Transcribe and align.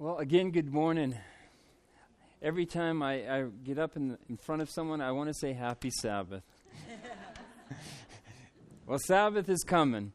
Well, 0.00 0.18
again, 0.18 0.52
good 0.52 0.72
morning. 0.72 1.16
Every 2.40 2.66
time 2.66 3.02
I, 3.02 3.14
I 3.28 3.46
get 3.64 3.80
up 3.80 3.96
in, 3.96 4.16
in 4.28 4.36
front 4.36 4.62
of 4.62 4.70
someone, 4.70 5.00
I 5.00 5.10
want 5.10 5.28
to 5.28 5.34
say 5.34 5.52
Happy 5.52 5.90
Sabbath. 5.90 6.44
well, 8.86 9.00
Sabbath 9.00 9.48
is 9.48 9.64
coming. 9.64 10.12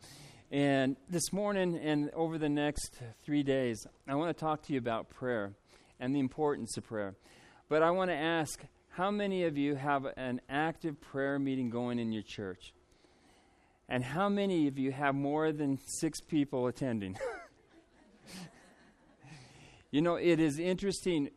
And 0.53 0.95
this 1.09 1.33
morning 1.33 1.75
and 1.75 2.11
over 2.11 2.37
the 2.37 2.47
next 2.47 2.97
three 3.25 3.43
days, 3.43 3.85
I 4.07 4.15
want 4.15 4.33
to 4.33 4.39
talk 4.39 4.63
to 4.67 4.71
you 4.71 4.79
about 4.79 5.09
prayer 5.09 5.51
and 5.99 6.15
the 6.15 6.21
importance 6.21 6.77
of 6.77 6.85
prayer. 6.85 7.15
But 7.67 7.83
I 7.83 7.91
want 7.91 8.09
to 8.09 8.15
ask 8.15 8.61
how 8.91 9.11
many 9.11 9.43
of 9.43 9.57
you 9.57 9.75
have 9.75 10.05
an 10.15 10.39
active 10.47 11.01
prayer 11.01 11.37
meeting 11.39 11.69
going 11.69 11.99
in 11.99 12.13
your 12.13 12.23
church? 12.23 12.73
And 13.89 14.01
how 14.01 14.29
many 14.29 14.69
of 14.69 14.79
you 14.79 14.93
have 14.93 15.13
more 15.13 15.51
than 15.51 15.77
six 15.99 16.21
people 16.21 16.67
attending? 16.67 17.17
You 19.93 20.01
know, 20.01 20.15
it 20.15 20.39
is 20.39 20.57
interesting. 20.57 21.29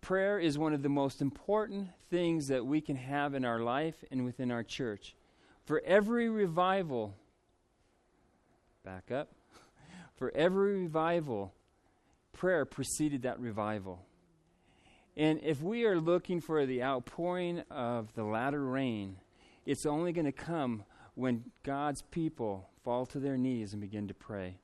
Prayer 0.00 0.40
is 0.40 0.58
one 0.58 0.72
of 0.72 0.82
the 0.82 0.88
most 0.88 1.22
important 1.22 1.90
things 2.10 2.48
that 2.48 2.66
we 2.66 2.80
can 2.80 2.96
have 2.96 3.32
in 3.32 3.44
our 3.44 3.60
life 3.60 3.94
and 4.10 4.24
within 4.24 4.50
our 4.50 4.64
church. 4.64 5.14
For 5.66 5.80
every 5.86 6.28
revival, 6.28 7.14
back 8.84 9.12
up, 9.12 9.28
for 10.16 10.32
every 10.34 10.82
revival, 10.82 11.54
prayer 12.32 12.64
preceded 12.64 13.22
that 13.22 13.38
revival. 13.38 14.04
And 15.16 15.38
if 15.40 15.62
we 15.62 15.84
are 15.84 16.00
looking 16.00 16.40
for 16.40 16.66
the 16.66 16.82
outpouring 16.82 17.62
of 17.70 18.12
the 18.16 18.24
latter 18.24 18.64
rain, 18.64 19.14
it's 19.64 19.86
only 19.86 20.10
going 20.10 20.26
to 20.26 20.32
come 20.32 20.82
when 21.14 21.44
God's 21.62 22.02
people 22.02 22.68
fall 22.82 23.06
to 23.06 23.20
their 23.20 23.36
knees 23.36 23.72
and 23.74 23.80
begin 23.80 24.08
to 24.08 24.14
pray. 24.14 24.56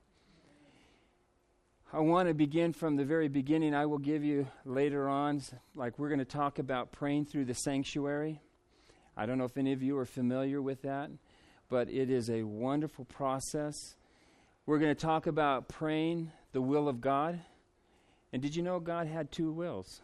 I 1.93 2.01
want 2.01 2.27
to 2.27 2.35
begin 2.35 2.73
from 2.73 2.97
the 2.97 3.05
very 3.05 3.29
beginning. 3.29 3.73
I 3.73 3.87
will 3.87 3.99
give 3.99 4.25
you 4.25 4.49
later 4.65 5.09
on, 5.09 5.41
like 5.77 6.01
we're 6.01 6.09
going 6.09 6.19
to 6.19 6.25
talk 6.25 6.59
about 6.59 6.91
praying 6.91 7.27
through 7.27 7.45
the 7.45 7.55
sanctuary. 7.55 8.41
I 9.17 9.25
don't 9.25 9.39
know 9.39 9.45
if 9.45 9.57
any 9.57 9.73
of 9.73 9.85
you 9.85 9.97
are 9.99 10.05
familiar 10.05 10.61
with 10.61 10.83
that, 10.83 11.11
but 11.69 11.89
it 11.89 12.11
is 12.11 12.29
a 12.29 12.43
wonderful 12.43 13.05
process. 13.05 13.95
We're 14.67 14.81
going 14.81 14.97
to 14.97 15.01
talk 15.01 15.29
about 15.29 15.69
praying 15.69 16.33
the 16.51 16.61
will 16.61 16.89
of 16.89 17.01
God. 17.01 17.39
And 18.33 18.43
did 18.43 18.57
you 18.57 18.65
know 18.65 18.81
God 18.81 19.07
had 19.07 19.31
two 19.31 19.53
wills? 19.53 20.03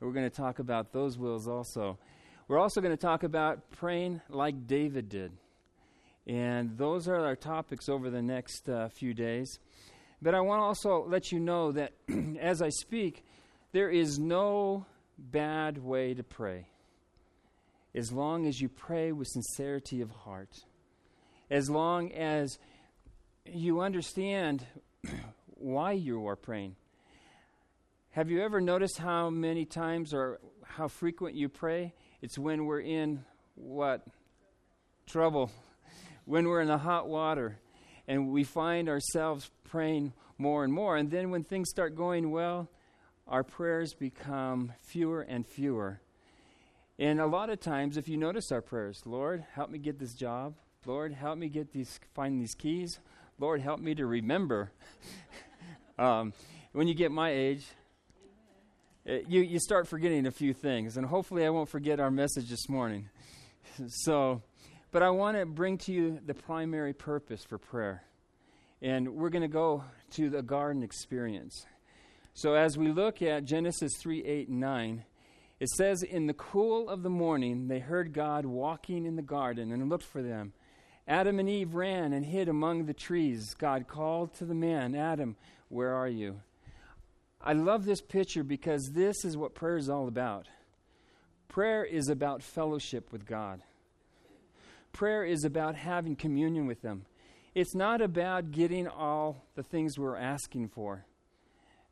We're 0.00 0.12
going 0.12 0.28
to 0.28 0.34
talk 0.34 0.60
about 0.60 0.94
those 0.94 1.18
wills 1.18 1.46
also. 1.46 1.98
We're 2.48 2.58
also 2.58 2.80
going 2.80 2.96
to 2.96 3.00
talk 3.00 3.22
about 3.22 3.70
praying 3.70 4.22
like 4.30 4.66
David 4.66 5.10
did. 5.10 5.32
And 6.26 6.78
those 6.78 7.06
are 7.06 7.22
our 7.26 7.36
topics 7.36 7.90
over 7.90 8.08
the 8.08 8.22
next 8.22 8.66
uh, 8.66 8.88
few 8.88 9.12
days. 9.12 9.58
But 10.22 10.34
I 10.34 10.40
want 10.40 10.60
to 10.60 10.64
also 10.64 11.06
let 11.08 11.32
you 11.32 11.40
know 11.40 11.72
that 11.72 11.92
as 12.40 12.60
I 12.60 12.68
speak, 12.68 13.24
there 13.72 13.88
is 13.88 14.18
no 14.18 14.86
bad 15.18 15.78
way 15.78 16.14
to 16.14 16.22
pray 16.22 16.66
as 17.94 18.12
long 18.12 18.46
as 18.46 18.60
you 18.60 18.68
pray 18.68 19.12
with 19.12 19.28
sincerity 19.28 20.00
of 20.00 20.10
heart, 20.10 20.64
as 21.50 21.68
long 21.68 22.12
as 22.12 22.58
you 23.44 23.80
understand 23.80 24.64
why 25.46 25.92
you 25.92 26.26
are 26.28 26.36
praying. 26.36 26.76
Have 28.10 28.30
you 28.30 28.42
ever 28.42 28.60
noticed 28.60 28.98
how 28.98 29.30
many 29.30 29.64
times 29.64 30.12
or 30.12 30.40
how 30.64 30.88
frequent 30.88 31.34
you 31.34 31.48
pray? 31.48 31.94
It's 32.22 32.38
when 32.38 32.66
we're 32.66 32.80
in 32.80 33.24
what? 33.54 34.06
Trouble. 35.06 35.50
When 36.26 36.46
we're 36.46 36.60
in 36.60 36.68
the 36.68 36.78
hot 36.78 37.08
water 37.08 37.58
and 38.10 38.28
we 38.28 38.42
find 38.42 38.88
ourselves 38.88 39.52
praying 39.62 40.12
more 40.36 40.64
and 40.64 40.72
more. 40.72 40.96
And 40.96 41.12
then 41.12 41.30
when 41.30 41.44
things 41.44 41.70
start 41.70 41.94
going 41.94 42.32
well, 42.32 42.68
our 43.28 43.44
prayers 43.44 43.94
become 43.94 44.72
fewer 44.82 45.20
and 45.20 45.46
fewer. 45.46 46.00
And 46.98 47.20
a 47.20 47.26
lot 47.26 47.50
of 47.50 47.60
times, 47.60 47.96
if 47.96 48.08
you 48.08 48.16
notice 48.16 48.50
our 48.50 48.62
prayers, 48.62 49.00
Lord, 49.04 49.44
help 49.54 49.70
me 49.70 49.78
get 49.78 50.00
this 50.00 50.12
job. 50.12 50.54
Lord, 50.86 51.12
help 51.12 51.38
me 51.38 51.48
get 51.48 51.72
these, 51.72 52.00
find 52.12 52.40
these 52.40 52.52
keys. 52.54 52.98
Lord, 53.38 53.60
help 53.60 53.78
me 53.78 53.94
to 53.94 54.04
remember. 54.04 54.72
um, 55.98 56.32
when 56.72 56.88
you 56.88 56.94
get 56.94 57.12
my 57.12 57.30
age, 57.30 57.64
it, 59.04 59.26
you, 59.28 59.40
you 59.40 59.60
start 59.60 59.86
forgetting 59.86 60.26
a 60.26 60.32
few 60.32 60.52
things. 60.52 60.96
And 60.96 61.06
hopefully, 61.06 61.46
I 61.46 61.50
won't 61.50 61.68
forget 61.68 62.00
our 62.00 62.10
message 62.10 62.48
this 62.48 62.68
morning. 62.68 63.08
so, 63.86 64.42
but 64.92 65.02
I 65.02 65.10
want 65.10 65.36
to 65.36 65.46
bring 65.46 65.78
to 65.78 65.92
you 65.92 66.20
the 66.24 66.34
primary 66.34 66.92
purpose 66.92 67.44
for 67.44 67.58
prayer. 67.58 68.02
And 68.82 69.14
we're 69.14 69.30
going 69.30 69.42
to 69.42 69.48
go 69.48 69.84
to 70.12 70.30
the 70.30 70.42
garden 70.42 70.82
experience. 70.82 71.66
So 72.34 72.54
as 72.54 72.78
we 72.78 72.90
look 72.90 73.22
at 73.22 73.44
Genesis 73.44 73.92
3 73.98 74.24
8 74.24 74.48
and 74.48 74.60
9, 74.60 75.04
it 75.60 75.68
says, 75.68 76.02
In 76.02 76.26
the 76.26 76.34
cool 76.34 76.88
of 76.88 77.02
the 77.02 77.10
morning, 77.10 77.68
they 77.68 77.78
heard 77.78 78.12
God 78.12 78.46
walking 78.46 79.04
in 79.04 79.16
the 79.16 79.22
garden 79.22 79.72
and 79.72 79.88
looked 79.88 80.04
for 80.04 80.22
them. 80.22 80.54
Adam 81.06 81.38
and 81.38 81.48
Eve 81.48 81.74
ran 81.74 82.12
and 82.12 82.24
hid 82.24 82.48
among 82.48 82.86
the 82.86 82.94
trees. 82.94 83.54
God 83.54 83.86
called 83.86 84.32
to 84.34 84.44
the 84.44 84.54
man, 84.54 84.94
Adam, 84.94 85.36
where 85.68 85.92
are 85.92 86.08
you? 86.08 86.40
I 87.40 87.52
love 87.52 87.84
this 87.84 88.00
picture 88.00 88.42
because 88.44 88.90
this 88.92 89.24
is 89.24 89.36
what 89.36 89.54
prayer 89.54 89.76
is 89.76 89.88
all 89.88 90.08
about. 90.08 90.46
Prayer 91.48 91.84
is 91.84 92.08
about 92.08 92.42
fellowship 92.42 93.12
with 93.12 93.26
God. 93.26 93.62
Prayer 94.92 95.24
is 95.24 95.44
about 95.44 95.76
having 95.76 96.16
communion 96.16 96.66
with 96.66 96.82
them. 96.82 97.06
It's 97.54 97.74
not 97.74 98.00
about 98.00 98.50
getting 98.50 98.86
all 98.86 99.44
the 99.54 99.62
things 99.62 99.98
we're 99.98 100.16
asking 100.16 100.68
for. 100.68 101.04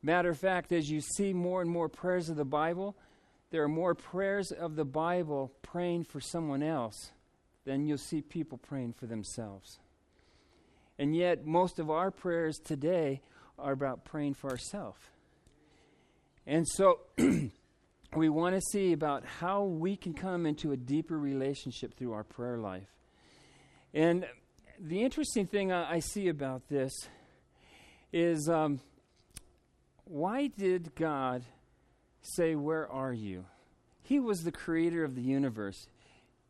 Matter 0.02 0.30
of 0.30 0.38
fact, 0.38 0.72
as 0.72 0.88
you 0.90 1.00
see 1.00 1.32
more 1.32 1.60
and 1.60 1.70
more 1.70 1.88
prayers 1.88 2.28
of 2.28 2.36
the 2.36 2.44
Bible, 2.44 2.96
there 3.50 3.62
are 3.62 3.68
more 3.68 3.94
prayers 3.94 4.52
of 4.52 4.76
the 4.76 4.84
Bible 4.84 5.52
praying 5.62 6.04
for 6.04 6.20
someone 6.20 6.62
else 6.62 7.12
than 7.64 7.86
you'll 7.86 7.98
see 7.98 8.20
people 8.20 8.58
praying 8.58 8.92
for 8.92 9.06
themselves. 9.06 9.78
And 10.98 11.16
yet, 11.16 11.46
most 11.46 11.78
of 11.78 11.90
our 11.90 12.10
prayers 12.10 12.58
today 12.58 13.22
are 13.58 13.72
about 13.72 14.04
praying 14.04 14.34
for 14.34 14.50
ourselves. 14.50 15.00
And 16.46 16.66
so, 16.66 17.00
we 18.14 18.28
want 18.28 18.54
to 18.54 18.60
see 18.60 18.92
about 18.92 19.24
how 19.24 19.64
we 19.64 19.96
can 19.96 20.14
come 20.14 20.46
into 20.46 20.72
a 20.72 20.76
deeper 20.76 21.18
relationship 21.18 21.94
through 21.94 22.12
our 22.12 22.24
prayer 22.24 22.58
life. 22.58 22.88
And 23.92 24.26
the 24.80 25.02
interesting 25.02 25.46
thing 25.46 25.72
I, 25.72 25.94
I 25.94 25.98
see 26.00 26.28
about 26.28 26.68
this 26.68 26.92
is 28.12 28.48
um, 28.48 28.80
why 30.04 30.46
did 30.46 30.94
God 30.94 31.44
say, 32.22 32.54
Where 32.54 32.90
are 32.90 33.12
you? 33.12 33.44
He 34.02 34.18
was 34.18 34.42
the 34.42 34.52
creator 34.52 35.04
of 35.04 35.14
the 35.14 35.22
universe. 35.22 35.86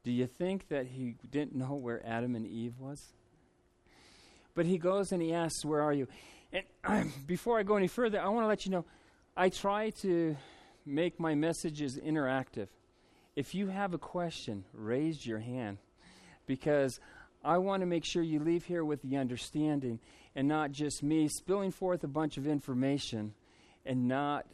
Do 0.04 0.12
you 0.12 0.26
think 0.26 0.68
that 0.68 0.86
he 0.86 1.16
didn't 1.28 1.56
know 1.56 1.74
where 1.74 2.04
Adam 2.06 2.36
and 2.36 2.46
Eve 2.46 2.74
was? 2.78 3.12
But 4.54 4.66
he 4.66 4.78
goes 4.78 5.10
and 5.12 5.20
he 5.20 5.34
asks, 5.34 5.64
Where 5.64 5.82
are 5.82 5.92
you? 5.92 6.06
And 6.84 7.12
before 7.26 7.58
I 7.58 7.64
go 7.64 7.76
any 7.76 7.88
further, 7.88 8.20
I 8.20 8.28
want 8.28 8.44
to 8.44 8.48
let 8.48 8.64
you 8.64 8.70
know 8.70 8.84
I 9.36 9.48
try 9.48 9.90
to 10.02 10.36
make 10.88 11.20
my 11.20 11.34
messages 11.34 11.98
interactive. 11.98 12.68
If 13.36 13.54
you 13.54 13.68
have 13.68 13.94
a 13.94 13.98
question, 13.98 14.64
raise 14.72 15.24
your 15.26 15.38
hand 15.38 15.78
because 16.46 16.98
I 17.44 17.58
want 17.58 17.82
to 17.82 17.86
make 17.86 18.04
sure 18.04 18.22
you 18.22 18.40
leave 18.40 18.64
here 18.64 18.84
with 18.84 19.02
the 19.02 19.16
understanding 19.16 20.00
and 20.34 20.48
not 20.48 20.72
just 20.72 21.02
me 21.02 21.28
spilling 21.28 21.70
forth 21.70 22.02
a 22.02 22.08
bunch 22.08 22.36
of 22.36 22.46
information 22.46 23.34
and 23.86 24.08
not 24.08 24.46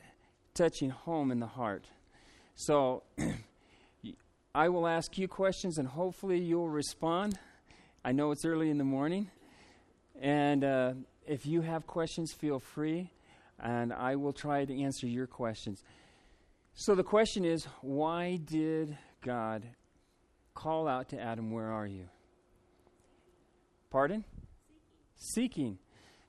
touching 0.54 0.90
home 0.90 1.30
in 1.30 1.40
the 1.40 1.46
heart. 1.46 1.86
So 2.54 3.02
I 4.54 4.68
will 4.68 4.86
ask 4.86 5.16
you 5.18 5.28
questions 5.28 5.78
and 5.78 5.88
hopefully 5.88 6.38
you'll 6.38 6.68
respond. 6.68 7.38
I 8.04 8.12
know 8.12 8.30
it's 8.32 8.44
early 8.44 8.70
in 8.70 8.78
the 8.78 8.84
morning. 8.84 9.30
And 10.20 10.62
uh, 10.62 10.92
if 11.26 11.46
you 11.46 11.62
have 11.62 11.86
questions, 11.86 12.32
feel 12.32 12.60
free, 12.60 13.10
and 13.58 13.92
I 13.92 14.16
will 14.16 14.32
try 14.32 14.64
to 14.64 14.82
answer 14.82 15.06
your 15.06 15.26
questions. 15.26 15.82
So 16.74 16.94
the 16.94 17.04
question 17.04 17.44
is 17.44 17.66
why 17.80 18.36
did 18.36 18.96
God 19.22 19.64
call 20.54 20.86
out 20.86 21.08
to 21.10 21.20
Adam, 21.20 21.50
Where 21.50 21.70
are 21.70 21.86
you? 21.86 22.08
Pardon? 23.90 24.24
Seeking. 25.16 25.64
Seeking. 25.64 25.78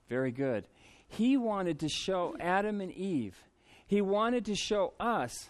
Very 0.08 0.32
good. 0.32 0.68
He 1.08 1.38
wanted 1.38 1.80
to 1.80 1.90
show 1.90 2.36
Adam 2.40 2.82
and 2.82 2.92
Eve, 2.92 3.36
he 3.88 4.02
wanted 4.02 4.46
to 4.46 4.56
show 4.56 4.94
us 5.00 5.50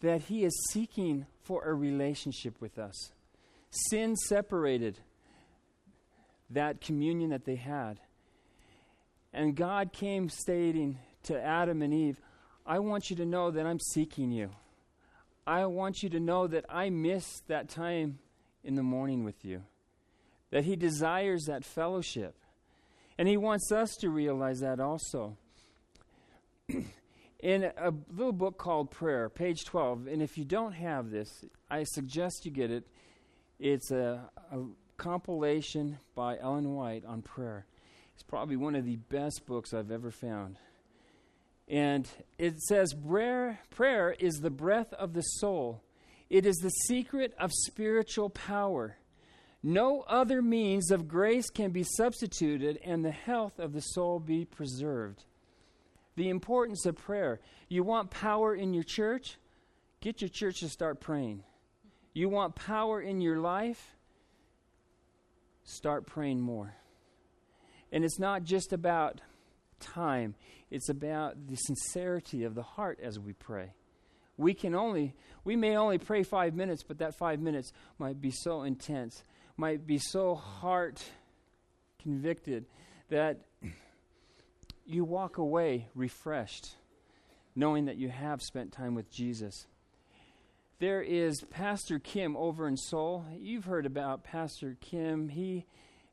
that 0.00 0.22
he 0.22 0.44
is 0.44 0.68
seeking 0.70 1.26
for 1.42 1.64
a 1.64 1.74
relationship 1.74 2.60
with 2.60 2.78
us. 2.78 3.12
Sin 3.70 4.16
separated 4.16 4.98
that 6.50 6.80
communion 6.80 7.30
that 7.30 7.44
they 7.44 7.56
had. 7.56 8.00
And 9.32 9.56
God 9.56 9.92
came 9.92 10.28
stating 10.28 10.98
to 11.24 11.40
Adam 11.40 11.82
and 11.82 11.92
Eve, 11.92 12.20
I 12.66 12.78
want 12.78 13.10
you 13.10 13.16
to 13.16 13.26
know 13.26 13.50
that 13.50 13.66
I'm 13.66 13.80
seeking 13.80 14.32
you. 14.32 14.50
I 15.46 15.66
want 15.66 16.02
you 16.02 16.08
to 16.10 16.20
know 16.20 16.46
that 16.46 16.64
I 16.68 16.90
miss 16.90 17.40
that 17.48 17.68
time 17.68 18.18
in 18.62 18.74
the 18.74 18.82
morning 18.82 19.24
with 19.24 19.44
you 19.44 19.62
that 20.50 20.64
He 20.64 20.76
desires 20.76 21.46
that 21.46 21.64
fellowship. 21.64 22.36
And 23.18 23.26
He 23.26 23.36
wants 23.36 23.72
us 23.72 23.96
to 23.96 24.08
realize 24.08 24.60
that 24.60 24.78
also. 24.78 25.36
in 27.44 27.64
a 27.76 27.92
little 28.10 28.32
book 28.32 28.56
called 28.56 28.90
Prayer, 28.90 29.28
page 29.28 29.64
12, 29.64 30.06
and 30.06 30.22
if 30.22 30.38
you 30.38 30.44
don't 30.44 30.72
have 30.72 31.10
this, 31.10 31.44
I 31.70 31.84
suggest 31.84 32.46
you 32.46 32.52
get 32.52 32.70
it. 32.70 32.86
It's 33.58 33.90
a, 33.90 34.30
a 34.52 34.58
compilation 34.96 35.98
by 36.14 36.38
Ellen 36.38 36.72
White 36.72 37.04
on 37.04 37.20
prayer. 37.20 37.66
It's 38.14 38.22
probably 38.22 38.56
one 38.56 38.76
of 38.76 38.84
the 38.84 38.96
best 38.96 39.46
books 39.46 39.74
I've 39.74 39.90
ever 39.90 40.10
found. 40.10 40.56
And 41.68 42.08
it 42.38 42.60
says, 42.60 42.94
prayer, 42.94 43.60
prayer 43.70 44.14
is 44.18 44.34
the 44.36 44.50
breath 44.50 44.92
of 44.92 45.14
the 45.14 45.22
soul. 45.22 45.82
It 46.28 46.46
is 46.46 46.56
the 46.56 46.70
secret 46.70 47.34
of 47.38 47.52
spiritual 47.52 48.30
power. 48.30 48.96
No 49.62 50.02
other 50.02 50.42
means 50.42 50.90
of 50.90 51.08
grace 51.08 51.48
can 51.48 51.70
be 51.70 51.84
substituted 51.96 52.78
and 52.84 53.02
the 53.02 53.10
health 53.10 53.58
of 53.58 53.72
the 53.72 53.80
soul 53.80 54.20
be 54.20 54.44
preserved. 54.44 55.24
The 56.16 56.28
importance 56.28 56.84
of 56.84 56.96
prayer. 56.96 57.40
You 57.68 57.82
want 57.82 58.10
power 58.10 58.54
in 58.54 58.74
your 58.74 58.84
church? 58.84 59.38
Get 60.00 60.20
your 60.20 60.28
church 60.28 60.60
to 60.60 60.68
start 60.68 61.00
praying. 61.00 61.44
You 62.12 62.28
want 62.28 62.54
power 62.54 63.00
in 63.00 63.22
your 63.22 63.38
life? 63.38 63.96
Start 65.64 66.06
praying 66.06 66.40
more. 66.40 66.74
And 67.90 68.04
it's 68.04 68.18
not 68.18 68.44
just 68.44 68.72
about 68.72 69.22
time, 69.80 70.34
it's 70.74 70.88
about 70.88 71.46
the 71.46 71.54
sincerity 71.54 72.42
of 72.42 72.56
the 72.56 72.62
heart 72.64 72.98
as 73.00 73.20
we 73.20 73.32
pray. 73.32 73.74
We 74.36 74.54
can 74.54 74.74
only, 74.74 75.14
we 75.44 75.54
may 75.54 75.76
only 75.76 75.98
pray 75.98 76.24
five 76.24 76.54
minutes, 76.56 76.82
but 76.82 76.98
that 76.98 77.16
five 77.16 77.38
minutes 77.38 77.72
might 77.96 78.20
be 78.20 78.32
so 78.32 78.64
intense, 78.64 79.22
might 79.56 79.86
be 79.86 79.98
so 79.98 80.34
heart 80.34 81.00
convicted 82.02 82.66
that 83.08 83.42
you 84.84 85.04
walk 85.04 85.38
away 85.38 85.86
refreshed, 85.94 86.74
knowing 87.54 87.84
that 87.84 87.96
you 87.96 88.08
have 88.08 88.42
spent 88.42 88.72
time 88.72 88.96
with 88.96 89.08
Jesus. 89.12 89.68
There 90.80 91.02
is 91.02 91.40
Pastor 91.50 92.00
Kim 92.00 92.36
over 92.36 92.66
in 92.66 92.76
Seoul. 92.76 93.24
You've 93.38 93.66
heard 93.66 93.86
about 93.86 94.24
Pastor 94.24 94.76
Kim. 94.80 95.28
He 95.28 95.66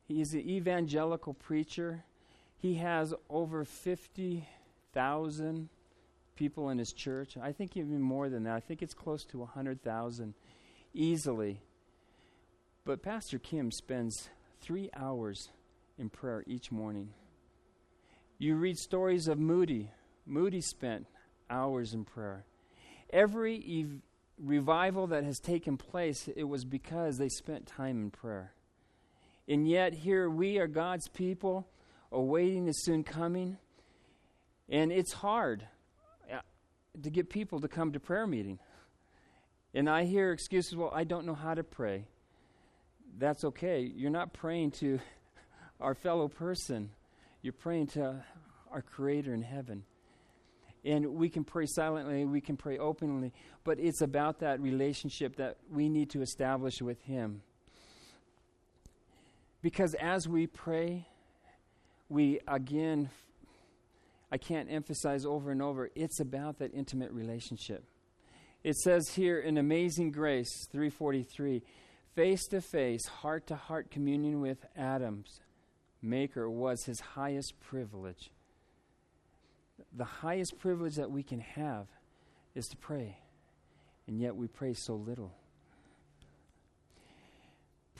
he's 0.04 0.34
an 0.34 0.48
evangelical 0.48 1.34
preacher. 1.34 2.04
He 2.62 2.74
has 2.74 3.12
over 3.28 3.64
50,000 3.64 5.68
people 6.36 6.70
in 6.70 6.78
his 6.78 6.92
church. 6.92 7.36
I 7.36 7.50
think 7.50 7.76
even 7.76 8.00
more 8.00 8.28
than 8.28 8.44
that. 8.44 8.54
I 8.54 8.60
think 8.60 8.82
it's 8.82 8.94
close 8.94 9.24
to 9.24 9.38
100,000 9.38 10.34
easily. 10.94 11.60
But 12.84 13.02
Pastor 13.02 13.40
Kim 13.40 13.72
spends 13.72 14.28
three 14.60 14.90
hours 14.94 15.48
in 15.98 16.08
prayer 16.08 16.44
each 16.46 16.70
morning. 16.70 17.08
You 18.38 18.54
read 18.54 18.78
stories 18.78 19.26
of 19.26 19.40
Moody. 19.40 19.90
Moody 20.24 20.60
spent 20.60 21.08
hours 21.50 21.94
in 21.94 22.04
prayer. 22.04 22.44
Every 23.10 23.56
ev- 23.56 24.02
revival 24.38 25.08
that 25.08 25.24
has 25.24 25.40
taken 25.40 25.76
place, 25.76 26.28
it 26.28 26.44
was 26.44 26.64
because 26.64 27.18
they 27.18 27.28
spent 27.28 27.66
time 27.66 28.02
in 28.02 28.12
prayer. 28.12 28.52
And 29.48 29.68
yet, 29.68 29.94
here 29.94 30.30
we 30.30 30.58
are 30.58 30.68
God's 30.68 31.08
people 31.08 31.66
awaiting 32.12 32.66
the 32.66 32.72
soon 32.72 33.02
coming. 33.02 33.58
And 34.68 34.92
it's 34.92 35.12
hard 35.12 35.66
uh, 36.32 36.38
to 37.02 37.10
get 37.10 37.30
people 37.30 37.60
to 37.60 37.68
come 37.68 37.92
to 37.92 38.00
prayer 38.00 38.26
meeting. 38.26 38.58
And 39.74 39.88
I 39.88 40.04
hear 40.04 40.32
excuses, 40.32 40.76
well, 40.76 40.92
I 40.94 41.04
don't 41.04 41.26
know 41.26 41.34
how 41.34 41.54
to 41.54 41.64
pray. 41.64 42.06
That's 43.18 43.44
okay. 43.44 43.80
You're 43.80 44.10
not 44.10 44.32
praying 44.32 44.72
to 44.72 45.00
our 45.80 45.94
fellow 45.94 46.28
person. 46.28 46.90
You're 47.40 47.52
praying 47.54 47.88
to 47.88 48.22
our 48.70 48.82
Creator 48.82 49.34
in 49.34 49.42
heaven. 49.42 49.84
And 50.84 51.14
we 51.14 51.28
can 51.28 51.44
pray 51.44 51.66
silently, 51.66 52.24
we 52.24 52.40
can 52.40 52.56
pray 52.56 52.76
openly, 52.76 53.32
but 53.62 53.78
it's 53.78 54.00
about 54.00 54.40
that 54.40 54.60
relationship 54.60 55.36
that 55.36 55.58
we 55.70 55.88
need 55.88 56.10
to 56.10 56.22
establish 56.22 56.82
with 56.82 57.00
Him. 57.02 57.42
Because 59.60 59.94
as 59.94 60.26
we 60.26 60.48
pray, 60.48 61.06
we 62.12 62.40
again, 62.46 63.08
I 64.30 64.36
can't 64.36 64.70
emphasize 64.70 65.24
over 65.24 65.50
and 65.50 65.62
over, 65.62 65.90
it's 65.94 66.20
about 66.20 66.58
that 66.58 66.74
intimate 66.74 67.10
relationship. 67.10 67.84
It 68.62 68.76
says 68.76 69.08
here 69.08 69.40
in 69.40 69.56
Amazing 69.56 70.12
Grace 70.12 70.66
343 70.70 71.62
face 72.14 72.46
to 72.48 72.60
face, 72.60 73.06
heart 73.06 73.46
to 73.46 73.56
heart 73.56 73.90
communion 73.90 74.40
with 74.40 74.58
Adam's 74.76 75.40
Maker 76.02 76.50
was 76.50 76.84
his 76.84 77.00
highest 77.00 77.54
privilege. 77.60 78.30
The 79.96 80.04
highest 80.04 80.58
privilege 80.58 80.96
that 80.96 81.10
we 81.10 81.22
can 81.22 81.40
have 81.40 81.86
is 82.54 82.66
to 82.66 82.76
pray, 82.76 83.16
and 84.06 84.20
yet 84.20 84.36
we 84.36 84.48
pray 84.48 84.74
so 84.74 84.94
little. 84.94 85.32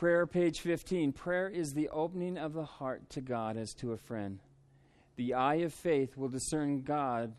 Prayer, 0.02 0.26
page 0.26 0.58
15. 0.62 1.12
Prayer 1.12 1.48
is 1.48 1.74
the 1.74 1.88
opening 1.90 2.36
of 2.36 2.54
the 2.54 2.64
heart 2.64 3.08
to 3.10 3.20
God 3.20 3.56
as 3.56 3.72
to 3.74 3.92
a 3.92 3.96
friend. 3.96 4.40
The 5.14 5.34
eye 5.34 5.60
of 5.62 5.72
faith 5.72 6.16
will 6.16 6.28
discern 6.28 6.82
God 6.82 7.34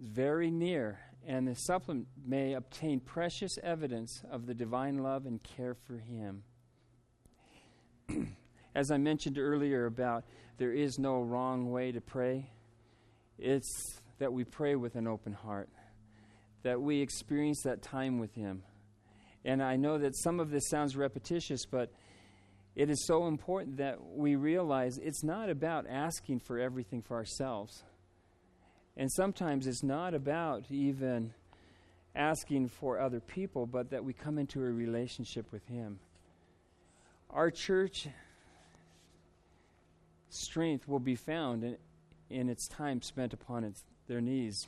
very 0.00 0.48
near, 0.48 1.00
and 1.26 1.48
the 1.48 1.56
supplement 1.56 2.06
may 2.24 2.52
obtain 2.52 3.00
precious 3.00 3.58
evidence 3.64 4.22
of 4.30 4.46
the 4.46 4.54
divine 4.54 4.98
love 4.98 5.26
and 5.26 5.42
care 5.42 5.74
for 5.74 5.96
Him. 5.96 6.44
as 8.76 8.92
I 8.92 8.98
mentioned 8.98 9.36
earlier 9.36 9.86
about 9.86 10.22
there 10.58 10.72
is 10.72 11.00
no 11.00 11.20
wrong 11.20 11.72
way 11.72 11.90
to 11.90 12.00
pray, 12.00 12.48
it's 13.40 14.00
that 14.20 14.32
we 14.32 14.44
pray 14.44 14.76
with 14.76 14.94
an 14.94 15.08
open 15.08 15.32
heart, 15.32 15.68
that 16.62 16.80
we 16.80 17.00
experience 17.00 17.62
that 17.62 17.82
time 17.82 18.20
with 18.20 18.36
Him. 18.36 18.62
And 19.46 19.62
I 19.62 19.76
know 19.76 19.96
that 19.96 20.16
some 20.16 20.40
of 20.40 20.50
this 20.50 20.68
sounds 20.68 20.96
repetitious, 20.96 21.66
but 21.66 21.92
it 22.74 22.90
is 22.90 23.06
so 23.06 23.28
important 23.28 23.76
that 23.76 24.04
we 24.04 24.34
realize 24.34 24.98
it's 24.98 25.22
not 25.22 25.48
about 25.48 25.86
asking 25.88 26.40
for 26.40 26.58
everything 26.58 27.00
for 27.00 27.14
ourselves. 27.16 27.84
And 28.96 29.10
sometimes 29.12 29.68
it's 29.68 29.84
not 29.84 30.14
about 30.14 30.64
even 30.68 31.32
asking 32.16 32.68
for 32.70 32.98
other 32.98 33.20
people, 33.20 33.66
but 33.66 33.90
that 33.90 34.04
we 34.04 34.12
come 34.12 34.36
into 34.36 34.60
a 34.60 34.70
relationship 34.70 35.52
with 35.52 35.64
Him. 35.68 36.00
Our 37.30 37.52
church 37.52 38.08
strength 40.28 40.88
will 40.88 40.98
be 40.98 41.14
found 41.14 41.62
in, 41.62 41.76
in 42.30 42.48
its 42.48 42.66
time 42.66 43.00
spent 43.00 43.32
upon 43.32 43.62
its, 43.62 43.84
their 44.08 44.20
knees. 44.20 44.66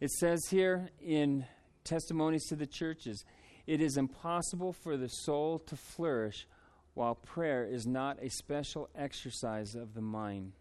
It 0.00 0.10
says 0.10 0.48
here 0.50 0.90
in 1.00 1.46
Testimonies 1.84 2.46
to 2.46 2.56
the 2.56 2.66
Churches 2.66 3.24
it 3.66 3.80
is 3.80 3.96
impossible 3.96 4.72
for 4.72 4.96
the 4.96 5.08
soul 5.08 5.58
to 5.60 5.76
flourish 5.76 6.46
while 6.94 7.14
prayer 7.14 7.64
is 7.64 7.86
not 7.86 8.22
a 8.22 8.28
special 8.28 8.88
exercise 8.94 9.74
of 9.74 9.94
the 9.94 10.00
mind. 10.00 10.52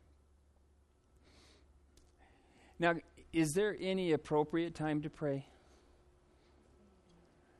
Now, 2.80 2.96
is 3.32 3.54
there 3.54 3.76
any 3.80 4.14
appropriate 4.14 4.74
time 4.74 5.02
to 5.02 5.10
pray? 5.10 5.46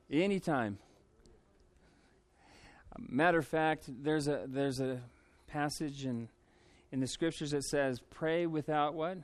Any 0.10 0.40
time. 0.40 0.80
Matter 2.98 3.40
of 3.40 3.48
fact, 3.48 3.86
there's 4.04 4.28
a 4.28 4.46
there's 4.48 4.80
a 4.80 5.02
passage 5.48 6.06
in 6.06 6.30
in 6.92 7.00
the 7.00 7.08
scriptures 7.08 7.52
that 7.52 7.64
says, 7.64 8.00
"Pray 8.12 8.46
without 8.46 8.94
what." 8.94 9.18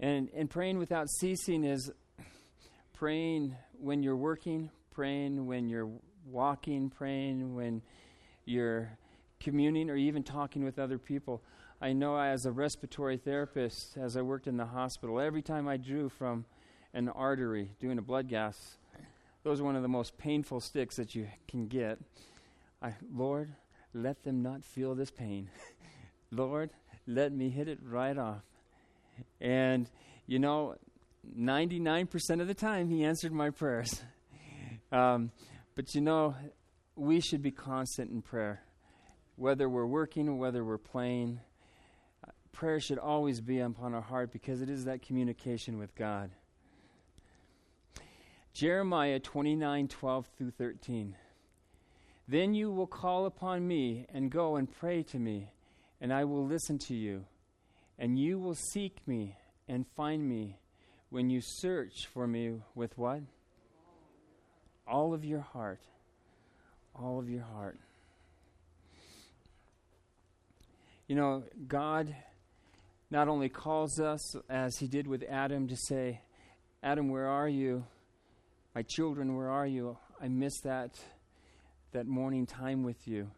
And 0.00 0.28
and 0.34 0.50
praying 0.50 0.78
without 0.78 1.08
ceasing 1.08 1.64
is 1.64 1.90
praying 2.92 3.56
when 3.78 4.02
you're 4.02 4.16
working, 4.16 4.70
praying 4.90 5.46
when 5.46 5.68
you're 5.68 5.90
walking, 6.26 6.90
praying 6.90 7.54
when 7.54 7.82
you're 8.44 8.98
communing, 9.40 9.90
or 9.90 9.96
even 9.96 10.22
talking 10.22 10.64
with 10.64 10.78
other 10.78 10.98
people. 10.98 11.42
I 11.80 11.92
know 11.92 12.18
as 12.18 12.46
a 12.46 12.52
respiratory 12.52 13.18
therapist, 13.18 13.96
as 13.96 14.16
I 14.16 14.22
worked 14.22 14.46
in 14.46 14.56
the 14.56 14.64
hospital, 14.64 15.20
every 15.20 15.42
time 15.42 15.68
I 15.68 15.76
drew 15.76 16.08
from 16.08 16.46
an 16.94 17.08
artery 17.08 17.72
doing 17.80 17.98
a 17.98 18.02
blood 18.02 18.28
gas, 18.28 18.78
those 19.42 19.60
are 19.60 19.64
one 19.64 19.76
of 19.76 19.82
the 19.82 19.88
most 19.88 20.16
painful 20.16 20.60
sticks 20.60 20.96
that 20.96 21.14
you 21.14 21.28
can 21.46 21.66
get. 21.66 21.98
I, 22.80 22.94
Lord, 23.12 23.52
let 23.92 24.22
them 24.22 24.42
not 24.42 24.64
feel 24.64 24.94
this 24.94 25.10
pain. 25.10 25.50
Lord, 26.30 26.70
let 27.06 27.32
me 27.32 27.50
hit 27.50 27.68
it 27.68 27.78
right 27.82 28.16
off. 28.16 28.42
And, 29.40 29.90
you 30.26 30.38
know, 30.38 30.76
99% 31.38 32.40
of 32.40 32.46
the 32.46 32.54
time, 32.54 32.88
He 32.88 33.04
answered 33.04 33.32
my 33.32 33.50
prayers. 33.50 34.02
Um, 34.92 35.32
but, 35.74 35.94
you 35.94 36.00
know, 36.00 36.36
we 36.96 37.20
should 37.20 37.42
be 37.42 37.50
constant 37.50 38.10
in 38.10 38.22
prayer. 38.22 38.62
Whether 39.36 39.68
we're 39.68 39.86
working 39.86 40.28
or 40.28 40.36
whether 40.36 40.64
we're 40.64 40.78
playing, 40.78 41.40
prayer 42.52 42.78
should 42.78 42.98
always 42.98 43.40
be 43.40 43.58
upon 43.58 43.94
our 43.94 44.00
heart 44.00 44.32
because 44.32 44.62
it 44.62 44.70
is 44.70 44.84
that 44.84 45.02
communication 45.02 45.78
with 45.78 45.94
God. 45.96 46.30
Jeremiah 48.52 49.18
29 49.18 49.88
12 49.88 50.28
through 50.38 50.52
13. 50.52 51.16
Then 52.28 52.54
you 52.54 52.70
will 52.70 52.86
call 52.86 53.26
upon 53.26 53.66
me 53.66 54.06
and 54.08 54.30
go 54.30 54.56
and 54.56 54.70
pray 54.70 55.02
to 55.02 55.18
me, 55.18 55.50
and 56.00 56.12
I 56.12 56.24
will 56.24 56.46
listen 56.46 56.78
to 56.78 56.94
you. 56.94 57.24
And 57.98 58.18
you 58.18 58.38
will 58.38 58.54
seek 58.54 58.96
me 59.06 59.36
and 59.68 59.86
find 59.96 60.28
me 60.28 60.58
when 61.10 61.30
you 61.30 61.40
search 61.40 62.06
for 62.12 62.26
me 62.26 62.60
with 62.74 62.96
what? 62.98 63.20
All 64.86 65.14
of 65.14 65.24
your 65.24 65.40
heart. 65.40 65.80
All 66.94 67.18
of 67.18 67.28
your 67.28 67.42
heart. 67.42 67.78
You 71.06 71.16
know, 71.16 71.44
God 71.68 72.14
not 73.10 73.28
only 73.28 73.48
calls 73.48 74.00
us, 74.00 74.34
as 74.48 74.76
he 74.78 74.88
did 74.88 75.06
with 75.06 75.22
Adam, 75.28 75.68
to 75.68 75.76
say, 75.76 76.20
Adam, 76.82 77.08
where 77.08 77.28
are 77.28 77.48
you? 77.48 77.84
My 78.74 78.82
children, 78.82 79.36
where 79.36 79.50
are 79.50 79.66
you? 79.66 79.96
I 80.20 80.28
miss 80.28 80.60
that, 80.62 80.98
that 81.92 82.06
morning 82.06 82.46
time 82.46 82.82
with 82.82 83.06
you. 83.06 83.30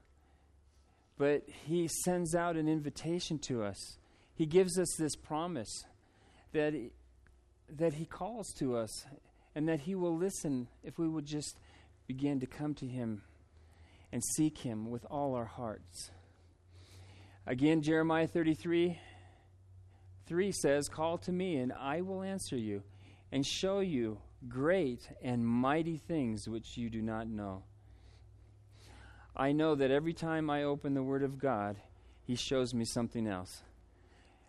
But 1.19 1.43
he 1.67 1.89
sends 1.89 2.35
out 2.35 2.57
an 2.57 2.69
invitation 2.69 3.39
to 3.49 3.65
us. 3.65 3.99
He 4.37 4.47
gives 4.47 4.79
us 4.79 4.95
this 4.99 5.17
promise 5.17 5.85
that, 6.53 6.75
that 7.75 7.95
he 7.95 8.05
calls 8.05 8.53
to 8.59 8.77
us 8.77 9.07
and 9.55 9.67
that 9.69 9.81
he 9.81 9.95
will 9.95 10.15
listen 10.15 10.69
if 10.85 10.99
we 10.99 11.09
would 11.09 11.25
just 11.25 11.59
begin 12.07 12.39
to 12.41 12.47
come 12.47 12.75
to 12.75 12.87
him 12.87 13.23
and 14.13 14.23
seek 14.23 14.59
him 14.59 14.91
with 14.91 15.07
all 15.11 15.35
our 15.35 15.47
hearts. 15.47 16.11
Again, 17.47 17.83
Jeremiah 17.83 18.27
33 18.27 18.99
3 20.27 20.53
says, 20.53 20.89
Call 20.89 21.19
to 21.19 21.33
me, 21.33 21.57
and 21.57 21.73
I 21.73 22.01
will 22.01 22.23
answer 22.23 22.57
you, 22.57 22.83
and 23.31 23.47
show 23.47 23.79
you 23.79 24.19
great 24.49 25.09
and 25.23 25.47
mighty 25.47 25.97
things 25.97 26.49
which 26.49 26.77
you 26.77 26.91
do 26.91 27.01
not 27.01 27.29
know. 27.29 27.63
I 29.37 29.53
know 29.53 29.77
that 29.77 29.93
every 29.93 30.15
time 30.15 30.51
I 30.51 30.65
open 30.65 30.95
the 30.95 31.03
Word 31.03 31.23
of 31.23 31.39
God, 31.39 31.77
He 32.25 32.35
shows 32.35 32.75
me 32.75 32.85
something 32.85 33.29
else. 33.29 33.63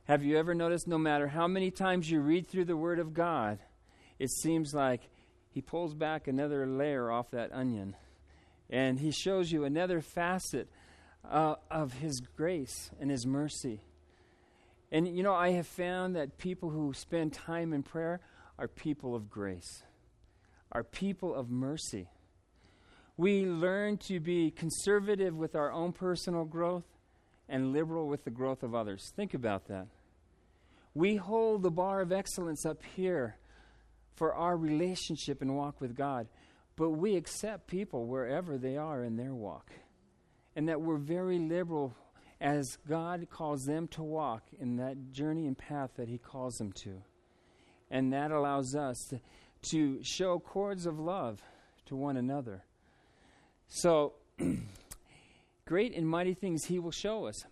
Have 0.08 0.24
you 0.24 0.38
ever 0.38 0.56
noticed, 0.56 0.88
no 0.88 0.98
matter 0.98 1.28
how 1.28 1.50
many 1.50 1.70
times 1.70 2.10
you 2.10 2.22
read 2.22 2.48
through 2.48 2.64
the 2.64 2.78
Word 2.78 3.00
of 3.00 3.14
God, 3.14 3.60
it 4.20 4.32
seems 4.32 4.74
like 4.74 5.02
He 5.50 5.60
pulls 5.60 5.94
back 5.94 6.30
another 6.30 6.66
layer 6.66 7.12
off 7.12 7.32
that 7.32 7.52
onion 7.52 7.94
and 8.70 8.98
He 9.02 9.12
shows 9.12 9.52
you 9.52 9.66
another 9.66 10.00
facet 10.00 10.70
uh, 11.30 11.56
of 11.70 11.92
His 11.92 12.22
grace 12.22 12.90
and 13.02 13.12
His 13.12 13.26
mercy. 13.26 13.82
And 14.94 15.14
you 15.14 15.24
know, 15.24 15.34
I 15.34 15.52
have 15.52 15.68
found 15.68 16.16
that 16.16 16.38
people 16.38 16.70
who 16.70 16.94
spend 16.94 17.34
time 17.34 17.74
in 17.74 17.84
prayer 17.84 18.22
are 18.58 18.70
people 18.70 19.14
of 19.14 19.30
grace, 19.30 19.84
are 20.72 20.86
people 20.86 21.36
of 21.36 21.50
mercy. 21.50 22.08
We 23.18 23.46
learn 23.46 23.98
to 24.08 24.22
be 24.22 24.52
conservative 24.52 25.36
with 25.36 25.54
our 25.54 25.70
own 25.70 25.92
personal 25.92 26.46
growth 26.46 26.86
and 27.50 27.74
liberal 27.74 28.08
with 28.08 28.24
the 28.24 28.32
growth 28.32 28.64
of 28.64 28.74
others. 28.74 29.12
Think 29.14 29.34
about 29.34 29.68
that. 29.68 29.88
We 30.98 31.16
hold 31.16 31.62
the 31.62 31.70
bar 31.70 32.02
of 32.02 32.12
excellence 32.12 32.66
up 32.66 32.82
here 32.96 33.38
for 34.16 34.34
our 34.34 34.58
relationship 34.58 35.44
and 35.44 35.56
walk 35.56 35.80
with 35.80 35.96
God, 35.96 36.28
but 36.76 36.90
we 36.90 37.16
accept 37.16 37.68
people 37.68 38.08
wherever 38.08 38.58
they 38.58 38.78
are 38.78 39.04
in 39.04 39.16
their 39.16 39.36
walk. 39.36 39.70
And 40.56 40.68
that 40.70 40.82
we're 40.82 40.98
very 40.98 41.38
liberal 41.38 41.96
as 42.42 42.80
God 42.90 43.28
calls 43.30 43.66
them 43.66 43.88
to 43.90 44.02
walk 44.02 44.48
in 44.60 44.78
that 44.78 45.12
journey 45.12 45.46
and 45.46 45.56
path 45.56 45.92
that 45.98 46.08
He 46.08 46.18
calls 46.18 46.56
them 46.56 46.72
to. 46.82 47.04
And 47.92 48.12
that 48.12 48.32
allows 48.32 48.74
us 48.74 48.98
to, 49.12 49.20
to 49.70 50.04
show 50.04 50.40
cords 50.40 50.88
of 50.88 50.98
love 50.98 51.44
to 51.86 51.96
one 51.96 52.18
another. 52.18 52.64
So, 53.68 54.14
great 55.68 55.96
and 55.96 56.10
mighty 56.10 56.34
things 56.34 56.66
He 56.66 56.80
will 56.80 56.90
show 56.90 57.28
us. 57.28 57.46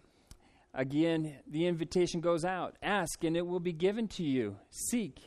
Again, 0.77 1.37
the 1.47 1.67
invitation 1.67 2.19
goes 2.19 2.43
out 2.43 2.75
Ask, 2.83 3.23
and 3.23 3.37
it 3.37 3.47
will 3.47 3.61
be 3.61 3.71
given 3.73 4.09
to 4.09 4.23
you. 4.23 4.57
Seek, 4.69 5.19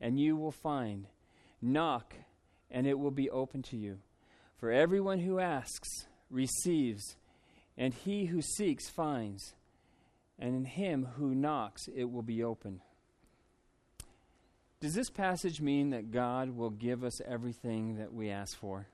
and 0.00 0.20
you 0.20 0.36
will 0.36 0.52
find. 0.52 1.06
Knock, 1.62 2.14
and 2.70 2.86
it 2.86 2.98
will 2.98 3.10
be 3.10 3.30
open 3.30 3.62
to 3.62 3.76
you. 3.76 3.98
For 4.58 4.70
everyone 4.70 5.20
who 5.20 5.40
asks 5.40 5.88
receives 6.30 7.16
and 7.76 7.92
he 7.92 8.26
who 8.26 8.40
seeks 8.40 8.88
finds, 8.88 9.54
and 10.38 10.54
in 10.54 10.64
him 10.64 11.08
who 11.16 11.34
knocks 11.34 11.88
it 11.94 12.04
will 12.04 12.22
be 12.22 12.42
open. 12.42 12.80
Does 14.80 14.94
this 14.94 15.10
passage 15.10 15.60
mean 15.60 15.90
that 15.90 16.10
God 16.10 16.50
will 16.50 16.70
give 16.70 17.04
us 17.04 17.20
everything 17.22 17.96
that 17.96 18.12
we 18.12 18.30
ask 18.30 18.56
for? 18.56 18.86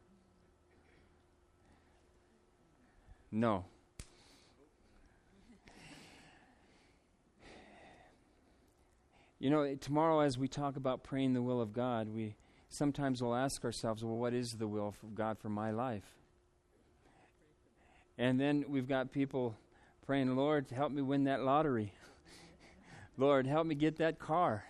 No. 3.32 3.64
You 9.42 9.48
know, 9.48 9.74
tomorrow 9.74 10.20
as 10.20 10.36
we 10.36 10.48
talk 10.48 10.76
about 10.76 11.02
praying 11.02 11.32
the 11.32 11.40
will 11.40 11.62
of 11.62 11.72
God, 11.72 12.08
we 12.14 12.36
sometimes 12.68 13.22
will 13.22 13.34
ask 13.34 13.64
ourselves, 13.64 14.04
well, 14.04 14.18
what 14.18 14.34
is 14.34 14.52
the 14.52 14.68
will 14.68 14.88
of 14.88 15.14
God 15.14 15.38
for 15.38 15.48
my 15.48 15.70
life? 15.70 16.04
And 18.18 18.38
then 18.38 18.66
we've 18.68 18.86
got 18.86 19.12
people 19.12 19.56
praying, 20.04 20.36
Lord, 20.36 20.66
help 20.70 20.92
me 20.92 21.00
win 21.00 21.24
that 21.24 21.40
lottery. 21.40 21.94
Lord, 23.16 23.46
help 23.46 23.66
me 23.66 23.74
get 23.74 23.96
that 23.96 24.18
car. 24.18 24.62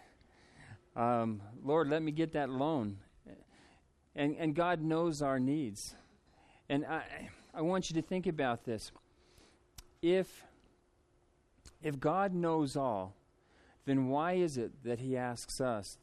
Um, 0.94 1.42
Lord, 1.64 1.88
let 1.88 2.00
me 2.00 2.12
get 2.12 2.34
that 2.34 2.48
loan. 2.48 2.98
And, 4.14 4.36
and 4.36 4.54
God 4.54 4.82
knows 4.82 5.20
our 5.20 5.40
needs. 5.40 5.96
And 6.68 6.86
I, 6.86 7.28
I 7.52 7.62
want 7.62 7.90
you 7.90 8.00
to 8.00 8.02
think 8.02 8.28
about 8.28 8.64
this. 8.64 8.92
If, 10.00 10.44
if 11.82 11.98
God 11.98 12.32
knows 12.32 12.76
all, 12.76 13.16
then 13.90 14.06
why 14.06 14.34
is 14.34 14.56
it 14.56 14.84
that 14.84 15.00
He 15.00 15.16
asks 15.16 15.60
us 15.60 15.98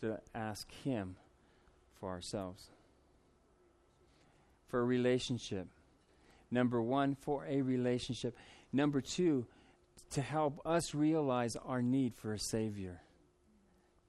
to 0.00 0.20
ask 0.32 0.70
Him 0.84 1.16
for 1.98 2.10
ourselves? 2.10 2.70
For 4.68 4.80
a 4.80 4.84
relationship. 4.84 5.66
Number 6.52 6.80
one, 6.80 7.16
for 7.16 7.44
a 7.46 7.60
relationship. 7.62 8.36
Number 8.72 9.00
two, 9.00 9.46
to 10.10 10.22
help 10.22 10.60
us 10.64 10.94
realize 10.94 11.56
our 11.56 11.82
need 11.82 12.14
for 12.14 12.32
a 12.32 12.38
Savior. 12.38 13.00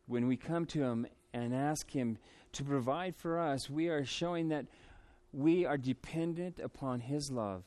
When 0.06 0.28
we 0.28 0.38
come 0.38 0.68
to 0.68 0.84
Him 0.84 1.08
and 1.34 1.56
ask 1.56 1.90
Him 1.90 2.20
to 2.52 2.64
provide 2.64 3.16
for 3.16 3.40
us, 3.40 3.68
we 3.68 3.88
are 3.88 4.06
showing 4.06 4.50
that 4.50 4.68
we 5.32 5.66
are 5.66 5.78
dependent 5.78 6.60
upon 6.60 7.00
His 7.00 7.32
love. 7.32 7.64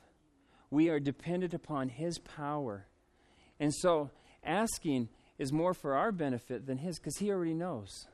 We 0.71 0.91
are 0.91 1.01
dependent 1.01 1.55
upon 1.55 1.89
His 1.89 2.19
power. 2.19 2.87
And 3.59 3.75
so, 3.75 4.11
asking 4.45 5.09
is 5.38 5.52
more 5.52 5.75
for 5.75 5.95
our 5.95 6.12
benefit 6.12 6.66
than 6.66 6.78
His 6.78 6.99
because 6.99 7.19
He 7.19 7.31
already 7.31 7.55
knows. 7.55 8.07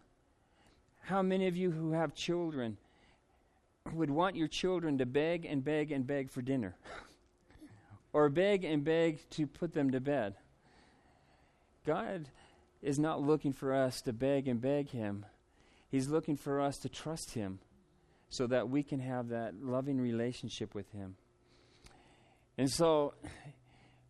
How 1.02 1.23
many 1.23 1.47
of 1.47 1.57
you 1.57 1.71
who 1.71 1.93
have 1.93 2.14
children 2.14 2.76
would 3.93 4.11
want 4.11 4.37
your 4.37 4.49
children 4.49 4.99
to 4.99 5.07
beg 5.07 5.45
and 5.45 5.64
beg 5.64 5.91
and 5.91 6.07
beg 6.07 6.31
for 6.31 6.43
dinner, 6.43 6.76
or 8.12 8.29
beg 8.29 8.64
and 8.64 8.85
beg 8.85 9.19
to 9.31 9.47
put 9.47 9.75
them 9.75 9.91
to 9.91 10.00
bed. 10.00 10.35
God 11.85 12.29
is 12.81 12.99
not 12.99 13.21
looking 13.21 13.52
for 13.52 13.75
us 13.75 14.00
to 14.02 14.12
beg 14.12 14.49
and 14.49 14.61
beg 14.61 14.91
Him, 14.91 15.26
He's 15.91 16.09
looking 16.09 16.37
for 16.37 16.61
us 16.61 16.79
to 16.79 16.88
trust 16.88 17.35
Him 17.35 17.59
so 18.31 18.47
that 18.47 18.69
we 18.69 18.83
can 18.83 19.00
have 19.00 19.29
that 19.29 19.62
loving 19.62 20.00
relationship 20.00 20.75
with 20.75 20.91
Him. 20.93 21.17
And 22.57 22.71
so, 22.71 23.14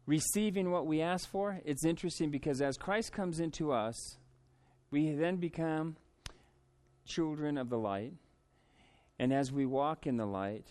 receiving 0.07 0.71
what 0.71 0.87
we 0.87 1.01
ask 1.01 1.29
for, 1.29 1.61
it's 1.65 1.85
interesting 1.85 2.31
because 2.31 2.61
as 2.61 2.77
Christ 2.77 3.13
comes 3.13 3.41
into 3.41 3.73
us, 3.73 4.19
we 4.91 5.13
then 5.13 5.37
become 5.37 5.97
children 7.05 7.59
of 7.59 7.71
the 7.71 7.79
light. 7.79 8.15
And 9.19 9.33
as 9.33 9.53
we 9.53 9.67
walk 9.67 10.07
in 10.07 10.17
the 10.17 10.27
light, 10.27 10.67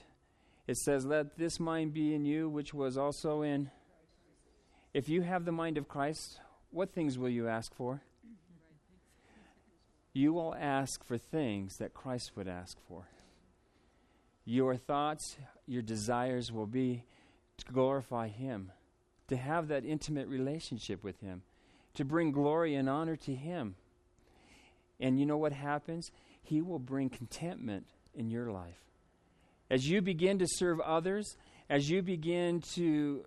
it 0.67 0.77
says, 0.77 1.05
Let 1.05 1.38
this 1.38 1.59
mind 1.59 1.93
be 1.93 2.13
in 2.13 2.25
you, 2.25 2.50
which 2.50 2.73
was 2.73 2.97
also 2.97 3.41
in. 3.41 3.71
If 4.93 5.07
you 5.07 5.21
have 5.21 5.45
the 5.45 5.51
mind 5.51 5.77
of 5.77 5.88
Christ, 5.88 6.39
what 6.69 6.93
things 6.93 7.17
will 7.17 7.29
you 7.29 7.47
ask 7.47 7.73
for? 7.75 8.01
You 10.13 10.33
will 10.33 10.53
ask 10.55 11.03
for 11.05 11.17
things 11.17 11.77
that 11.77 11.93
Christ 11.93 12.31
would 12.35 12.47
ask 12.47 12.77
for. 12.88 13.07
Your 14.43 14.75
thoughts, 14.75 15.38
your 15.65 15.81
desires 15.81 16.51
will 16.51 16.65
be 16.65 17.05
to 17.57 17.65
glorify 17.71 18.27
Him, 18.27 18.71
to 19.28 19.38
have 19.38 19.68
that 19.70 19.86
intimate 19.86 20.28
relationship 20.28 21.04
with 21.04 21.20
Him, 21.22 21.42
to 21.96 22.06
bring 22.06 22.32
glory 22.32 22.75
and 22.75 22.90
honor 22.90 23.16
to 23.18 23.34
Him. 23.34 23.75
And 25.00 25.20
you 25.20 25.25
know 25.25 25.38
what 25.38 25.54
happens? 25.54 26.12
He 26.44 26.62
will 26.62 26.80
bring 26.80 27.10
contentment 27.10 27.86
in 28.13 28.30
your 28.30 28.51
life. 28.51 28.78
As 29.70 29.88
you 29.88 30.01
begin 30.01 30.40
to 30.40 30.48
serve 30.48 30.80
others, 30.82 31.38
as 31.70 31.90
you 31.90 32.01
begin 32.01 32.62
to 32.74 33.24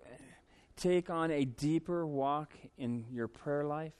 take 0.77 1.09
on 1.09 1.31
a 1.31 1.45
deeper 1.45 2.05
walk 2.05 2.53
in 2.77 3.05
your 3.11 3.27
prayer 3.27 3.63
life, 3.63 3.93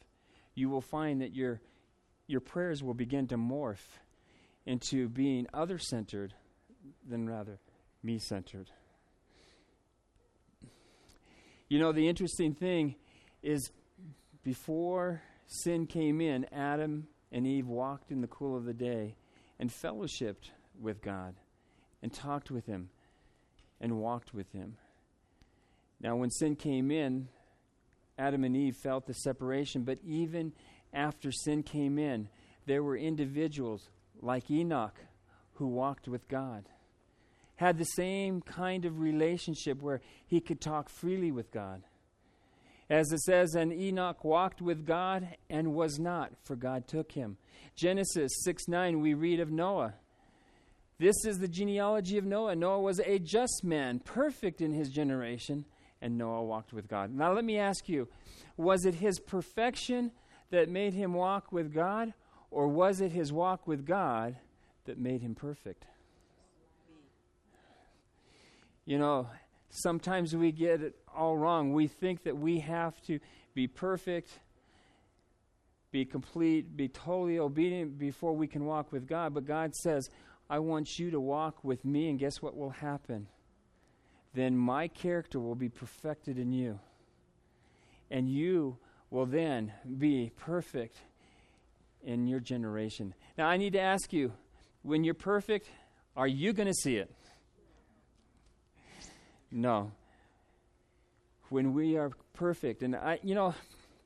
you 0.54 0.70
will 0.70 0.82
find 0.82 1.22
that 1.22 1.34
your, 1.34 1.62
your 2.28 2.42
prayers 2.42 2.84
will 2.84 2.94
begin 2.94 3.28
to 3.28 3.38
morph 3.38 4.00
into 4.66 5.10
being 5.10 5.48
other 5.54 5.78
centered 5.78 6.34
than 7.08 7.28
rather 7.28 7.60
me 8.04 8.20
centered. 8.20 8.70
You 11.67 11.79
know, 11.79 11.91
the 11.91 12.07
interesting 12.07 12.53
thing 12.53 12.95
is 13.41 13.72
before 14.43 15.22
sin 15.48 15.88
came 15.88 16.22
in, 16.22 16.45
Adam 16.51 17.07
and 17.31 17.48
Eve 17.48 17.67
walked 17.67 18.12
in 18.12 18.22
the 18.22 18.27
cool 18.27 18.55
of 18.55 18.65
the 18.65 18.74
day 18.74 19.15
and 19.60 19.69
fellowshipped 19.69 20.51
with 20.79 21.01
God 21.01 21.36
and 22.03 22.13
talked 22.13 22.51
with 22.51 22.67
Him 22.67 22.89
and 23.81 23.98
walked 23.98 24.34
with 24.34 24.51
Him. 24.51 24.77
Now, 26.00 26.15
when 26.15 26.29
sin 26.29 26.55
came 26.55 26.91
in, 26.91 27.29
Adam 28.17 28.43
and 28.43 28.55
Eve 28.55 28.75
felt 28.75 29.07
the 29.07 29.13
separation, 29.13 29.84
but 29.84 29.98
even 30.05 30.53
after 30.93 31.31
sin 31.31 31.63
came 31.63 31.98
in, 31.98 32.29
there 32.65 32.84
were 32.84 32.98
individuals 32.98 33.89
like 34.22 34.51
Enoch 34.51 35.00
who 35.53 35.67
walked 35.67 36.07
with 36.07 36.27
God, 36.27 36.65
had 37.57 37.77
the 37.77 37.85
same 37.85 38.41
kind 38.41 38.85
of 38.85 39.00
relationship 39.00 39.81
where 39.81 40.01
he 40.25 40.41
could 40.41 40.59
talk 40.59 40.89
freely 40.89 41.31
with 41.31 41.51
God. 41.51 41.83
As 42.89 43.12
it 43.12 43.21
says, 43.21 43.55
and 43.55 43.74
Enoch 43.74 44.24
walked 44.24 44.62
with 44.62 44.85
God 44.85 45.35
and 45.50 45.74
was 45.74 45.97
not, 45.97 46.33
for 46.43 46.55
God 46.55 46.88
took 46.88 47.13
him. 47.13 47.38
Genesis 47.75 48.31
6 48.43 48.67
9, 48.67 49.00
we 49.00 49.13
read 49.13 49.39
of 49.39 49.51
Noah. 49.51 49.95
This 50.97 51.25
is 51.25 51.39
the 51.39 51.47
genealogy 51.47 52.17
of 52.17 52.25
Noah. 52.25 52.55
Noah 52.55 52.79
was 52.79 53.00
a 53.00 53.19
just 53.19 53.63
man, 53.63 54.00
perfect 54.00 54.62
in 54.62 54.71
his 54.71 54.89
generation, 54.89 55.65
and 56.01 56.17
Noah 56.17 56.43
walked 56.43 56.74
with 56.74 56.88
God. 56.88 57.13
Now, 57.13 57.33
let 57.33 57.43
me 57.43 57.57
ask 57.57 57.89
you 57.89 58.07
was 58.55 58.85
it 58.85 58.95
his 58.95 59.19
perfection 59.19 60.12
that 60.51 60.69
made 60.69 60.93
him 60.93 61.13
walk 61.13 61.51
with 61.51 61.74
God, 61.74 62.13
or 62.51 62.67
was 62.67 63.01
it 63.01 63.12
his 63.12 63.33
walk 63.33 63.67
with 63.67 63.85
God 63.85 64.38
that 64.85 65.00
made 65.00 65.21
him 65.21 65.35
perfect? 65.35 65.85
You 68.86 69.00
know, 69.00 69.27
sometimes 69.70 70.36
we 70.36 70.51
get 70.51 70.82
it 70.82 70.96
all 71.15 71.38
wrong. 71.38 71.74
We 71.74 71.88
think 71.88 72.24
that 72.24 72.38
we 72.38 72.60
have 72.60 73.01
to 73.04 73.20
be 73.54 73.68
perfect, 73.68 74.39
be 75.92 76.06
complete, 76.06 76.75
be 76.77 76.88
totally 76.88 77.39
obedient 77.39 77.98
before 77.98 78.34
we 78.34 78.48
can 78.48 78.65
walk 78.65 78.92
with 78.92 79.08
God. 79.08 79.34
But 79.34 79.46
God 79.46 79.74
says, 79.74 80.10
I 80.50 80.60
want 80.60 81.00
you 81.00 81.10
to 81.12 81.20
walk 81.20 81.63
with 81.63 81.84
me, 81.84 82.10
and 82.10 82.20
guess 82.20 82.42
what 82.42 82.56
will 82.56 82.70
happen? 82.70 83.27
Then 84.34 84.56
my 84.56 84.88
character 84.88 85.39
will 85.39 85.56
be 85.56 85.70
perfected 85.70 86.38
in 86.38 86.51
you. 86.51 86.80
And 88.12 88.30
you 88.30 88.77
will 89.10 89.25
then 89.25 89.72
be 89.98 90.32
perfect 90.38 90.98
in 92.04 92.27
your 92.27 92.39
generation. 92.39 93.15
Now, 93.38 93.48
I 93.48 93.58
need 93.58 93.74
to 93.74 93.80
ask 93.80 94.13
you 94.13 94.34
when 94.84 95.04
you're 95.04 95.15
perfect, 95.15 95.70
are 96.15 96.27
you 96.27 96.54
going 96.54 96.68
to 96.68 96.74
see 96.74 96.98
it? 96.98 97.10
No. 99.55 99.93
When 101.47 101.74
we 101.74 101.95
are 101.95 102.12
perfect, 102.33 102.83
and 102.83 102.93
I, 102.93 103.19
you 103.24 103.33
know, 103.33 103.55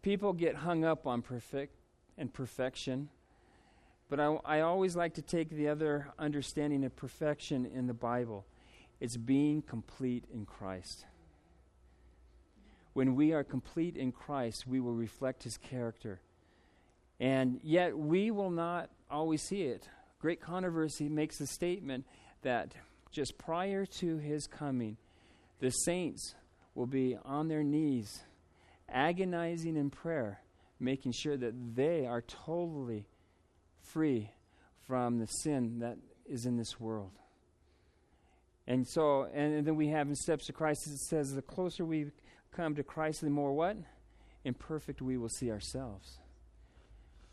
people 0.04 0.32
get 0.32 0.54
hung 0.54 0.86
up 0.86 1.08
on 1.08 1.24
perfect 1.24 1.74
and 2.20 2.32
perfection, 2.32 3.10
but 4.10 4.20
I, 4.20 4.38
I 4.46 4.62
always 4.62 4.96
like 4.96 5.16
to 5.16 5.24
take 5.24 5.50
the 5.50 5.68
other 5.68 6.10
understanding 6.20 6.86
of 6.86 6.96
perfection 6.96 7.66
in 7.66 7.88
the 7.88 7.96
Bible. 7.96 8.46
It's 9.00 9.18
being 9.18 9.64
complete 9.64 10.26
in 10.32 10.46
Christ. 10.46 11.06
When 12.94 13.16
we 13.16 13.34
are 13.34 13.44
complete 13.44 13.98
in 13.98 14.12
Christ, 14.12 14.68
we 14.68 14.80
will 14.80 14.94
reflect 14.94 15.42
his 15.44 15.58
character. 15.58 16.22
And 17.20 17.60
yet, 17.64 17.98
we 17.98 18.30
will 18.30 18.52
not 18.52 18.92
always 19.10 19.42
see 19.42 19.64
it. 19.64 19.90
Great 20.22 20.42
Controversy 20.42 21.10
makes 21.10 21.40
the 21.40 21.48
statement 21.48 22.06
that 22.44 22.74
just 23.10 23.40
prior 23.40 23.88
to 23.88 24.18
his 24.18 24.46
coming, 24.46 24.98
the 25.60 25.70
saints 25.70 26.36
will 26.76 26.88
be 26.88 27.18
on 27.26 27.48
their 27.48 27.64
knees, 27.64 28.24
agonizing 28.88 29.76
in 29.76 29.90
prayer, 29.90 30.42
making 30.80 31.12
sure 31.12 31.38
that 31.38 31.76
they 31.76 32.06
are 32.06 32.22
totally 32.22 33.06
free 33.82 34.32
from 34.88 35.20
the 35.20 35.28
sin 35.28 35.80
that 35.80 35.98
is 36.26 36.46
in 36.46 36.58
this 36.58 36.80
world. 36.80 37.12
And 38.68 38.88
so, 38.88 39.28
and, 39.34 39.56
and 39.56 39.68
then 39.68 39.76
we 39.76 39.88
have 39.88 40.08
in 40.08 40.16
Steps 40.16 40.46
to 40.46 40.54
Christ, 40.54 40.88
it 40.88 41.00
says, 41.00 41.34
the 41.34 41.42
closer 41.42 41.84
we 41.84 42.12
come 42.56 42.76
to 42.76 42.84
Christ, 42.84 43.22
the 43.22 43.30
more 43.30 43.52
what? 43.52 43.78
Imperfect 44.46 45.02
we 45.02 45.18
will 45.18 45.30
see 45.30 45.52
ourselves. 45.52 46.20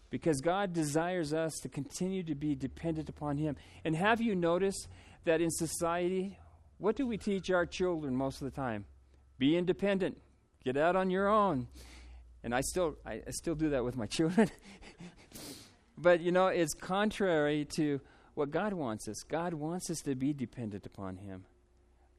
Because 0.08 0.40
God 0.40 0.72
desires 0.72 1.34
us 1.34 1.54
to 1.62 1.68
continue 1.68 2.22
to 2.22 2.34
be 2.34 2.54
dependent 2.54 3.08
upon 3.08 3.36
Him. 3.36 3.56
And 3.84 3.94
have 3.94 4.20
you 4.20 4.34
noticed 4.34 4.88
that 5.24 5.40
in 5.40 5.50
society, 5.50 6.38
what 6.78 6.96
do 6.96 7.06
we 7.06 7.16
teach 7.16 7.50
our 7.50 7.66
children 7.66 8.14
most 8.14 8.42
of 8.42 8.44
the 8.44 8.50
time? 8.50 8.84
Be 9.38 9.56
independent. 9.56 10.18
Get 10.64 10.76
out 10.76 10.96
on 10.96 11.10
your 11.10 11.28
own. 11.28 11.68
And 12.42 12.54
I 12.54 12.60
still 12.60 12.96
I, 13.04 13.22
I 13.26 13.30
still 13.30 13.54
do 13.54 13.70
that 13.70 13.84
with 13.84 13.96
my 13.96 14.06
children. 14.16 14.50
but 15.96 16.20
you 16.20 16.32
know, 16.32 16.48
it's 16.48 16.74
contrary 16.74 17.66
to 17.76 18.00
what 18.34 18.50
God 18.50 18.72
wants 18.72 19.08
us. 19.08 19.22
God 19.22 19.54
wants 19.54 19.90
us 19.90 20.00
to 20.00 20.14
be 20.14 20.32
dependent 20.32 20.84
upon 20.86 21.16
Him. 21.16 21.44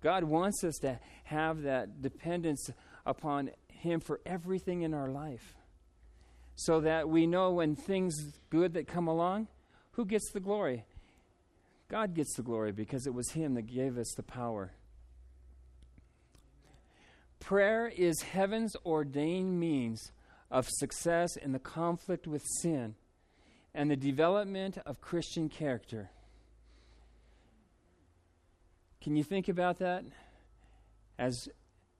God 0.02 0.24
wants 0.24 0.63
us 0.63 0.76
to 0.82 1.00
have 1.26 1.63
that 1.63 2.02
dependence 2.02 2.70
upon 3.06 3.52
Him 3.67 4.00
for 4.00 4.20
everything 4.26 4.82
in 4.82 4.93
our 4.93 5.10
life. 5.10 5.56
So 6.56 6.82
that 6.82 7.08
we 7.08 7.28
know 7.28 7.52
when 7.52 7.76
things 7.76 8.15
good 8.50 8.74
that 8.74 8.88
come 8.88 9.08
along, 9.08 9.48
who 9.91 10.06
gets 10.06 10.32
the 10.32 10.39
glory? 10.39 10.86
God 11.89 12.13
gets 12.13 12.36
the 12.36 12.43
glory 12.43 12.71
because 12.71 13.08
it 13.08 13.13
was 13.13 13.32
Him 13.32 13.54
that 13.54 13.63
gave 13.63 13.97
us 13.97 14.13
the 14.15 14.23
power. 14.23 14.73
Prayer 17.39 17.88
is 17.88 18.21
heaven's 18.21 18.76
ordained 18.86 19.60
means 19.60 20.12
of 20.52 20.67
success 20.69 21.38
in 21.38 21.54
the 21.54 21.60
conflict 21.60 22.28
with 22.28 22.43
sin 22.62 22.95
and 23.73 23.89
the 23.89 23.95
development 23.95 24.78
of 24.86 25.00
Christian 25.00 25.47
character. 25.47 26.10
Can 29.02 29.15
you 29.15 29.23
think 29.23 29.47
about 29.47 29.80
that? 29.80 30.04
As, 31.17 31.47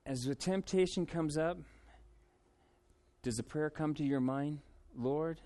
as 0.04 0.24
the 0.24 0.34
temptation 0.34 1.06
comes 1.06 1.38
up, 1.38 1.58
does 3.22 3.38
a 3.38 3.42
prayer 3.42 3.70
come 3.70 3.94
to 3.94 4.04
your 4.04 4.20
mind? 4.20 4.58
Lord, 4.94 5.40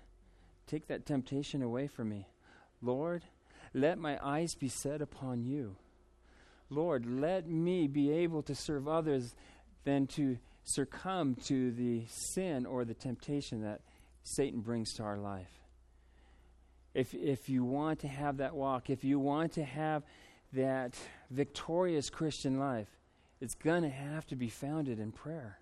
take 0.67 0.87
that 0.87 1.05
temptation 1.05 1.61
away 1.61 1.87
from 1.87 2.09
me. 2.09 2.27
Lord, 2.81 3.23
let 3.73 3.97
my 3.97 4.17
eyes 4.23 4.55
be 4.55 4.69
set 4.69 5.01
upon 5.01 5.43
you. 5.43 5.75
Lord, 6.69 7.05
let 7.05 7.47
me 7.47 7.87
be 7.87 8.11
able 8.11 8.41
to 8.43 8.55
serve 8.55 8.87
others 8.87 9.35
than 9.83 10.07
to 10.07 10.37
succumb 10.63 11.35
to 11.35 11.71
the 11.71 12.05
sin 12.07 12.65
or 12.65 12.85
the 12.85 12.93
temptation 12.93 13.61
that 13.61 13.81
Satan 14.23 14.61
brings 14.61 14.93
to 14.93 15.03
our 15.03 15.17
life 15.17 15.63
if, 16.93 17.13
if 17.13 17.49
you 17.49 17.63
want 17.63 17.99
to 17.99 18.07
have 18.07 18.37
that 18.37 18.55
walk, 18.55 18.89
if 18.89 19.03
you 19.03 19.19
want 19.19 19.53
to 19.53 19.63
have 19.63 20.03
that 20.53 20.95
victorious 21.31 22.09
Christian 22.09 22.59
life, 22.59 22.87
it's 23.41 23.55
going 23.55 23.81
to 23.81 23.89
have 23.89 24.27
to 24.27 24.35
be 24.35 24.47
founded 24.47 24.99
in 24.99 25.11
prayer. 25.11 25.57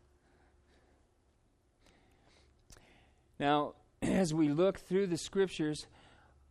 Now, 3.39 3.73
as 4.01 4.33
we 4.33 4.49
look 4.49 4.79
through 4.79 5.07
the 5.07 5.17
scriptures, 5.17 5.87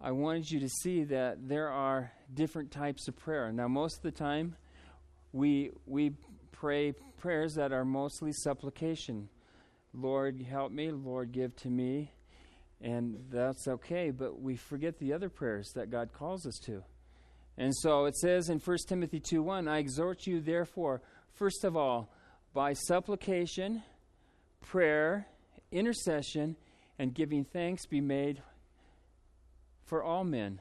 I 0.01 0.13
wanted 0.13 0.51
you 0.51 0.61
to 0.61 0.69
see 0.69 1.05
that 1.05 1.49
there 1.49 1.69
are 1.69 2.13
different 2.33 2.71
types 2.71 3.07
of 3.09 3.17
prayer. 3.17 3.53
Now, 3.53 3.69
most 3.69 3.99
of 3.99 4.03
the 4.03 4.11
time, 4.11 4.57
we, 5.33 5.73
we 5.87 6.13
pray 6.53 6.93
prayers 7.19 7.55
that 7.55 7.73
are 7.73 7.85
mostly 7.85 8.33
supplication. 8.33 9.29
Lord, 9.93 10.41
help 10.41 10.73
me. 10.73 10.91
Lord, 10.91 11.33
give 11.33 11.55
to 11.57 11.69
me 11.69 12.13
and 12.81 13.25
that's 13.31 13.69
okay, 13.69 14.11
but 14.11 14.41
we 14.41 14.57
forget 14.57 14.99
the 14.99 15.13
other 15.13 15.29
prayers 15.29 15.71
that 15.75 15.91
God 15.91 16.13
calls 16.13 16.47
us 16.47 16.59
to. 16.65 16.83
And 17.59 17.75
so 17.77 18.07
it 18.07 18.17
says 18.17 18.49
in 18.49 18.59
1 18.59 18.79
Timothy 18.89 19.21
2 19.21 19.43
1, 19.43 19.69
I 19.69 19.79
exhort 19.79 20.27
you, 20.27 20.41
therefore, 20.41 21.03
first 21.35 21.65
of 21.65 21.77
all, 21.77 22.11
by 22.55 22.73
supplication, 22.73 23.83
prayer, 24.63 25.27
intercession, 25.71 26.57
and 26.99 27.15
giving 27.15 27.45
thanks 27.45 27.87
be 27.87 28.01
made 28.01 28.43
for 29.91 30.05
all 30.05 30.23
men. 30.23 30.61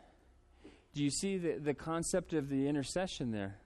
Do 0.96 1.04
you 1.04 1.12
see 1.12 1.38
the, 1.38 1.60
the 1.60 1.76
concept 1.76 2.34
of 2.34 2.50
the 2.50 2.68
intercession 2.68 3.32
there? 3.32 3.60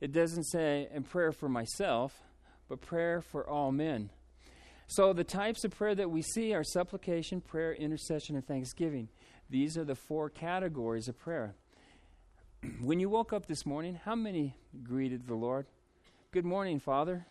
It 0.00 0.10
doesn't 0.10 0.44
say, 0.44 0.88
in 0.92 1.02
prayer 1.02 1.32
for 1.32 1.50
myself, 1.50 2.22
but 2.66 2.80
prayer 2.80 3.20
for 3.20 3.46
all 3.46 3.72
men. 3.72 4.08
So, 4.86 5.12
the 5.12 5.22
types 5.22 5.64
of 5.64 5.76
prayer 5.76 5.94
that 5.94 6.10
we 6.10 6.22
see 6.22 6.54
are 6.54 6.64
supplication, 6.64 7.42
prayer, 7.42 7.74
intercession, 7.74 8.36
and 8.36 8.46
thanksgiving. 8.46 9.10
These 9.50 9.76
are 9.76 9.84
the 9.84 9.94
four 9.94 10.30
categories 10.30 11.08
of 11.08 11.18
prayer. 11.18 11.54
when 12.80 13.00
you 13.00 13.10
woke 13.10 13.34
up 13.34 13.46
this 13.46 13.66
morning, 13.66 14.00
how 14.02 14.14
many 14.14 14.56
greeted 14.82 15.26
the 15.26 15.34
Lord? 15.34 15.66
Good 16.32 16.46
morning, 16.46 16.80
Father. 16.80 17.26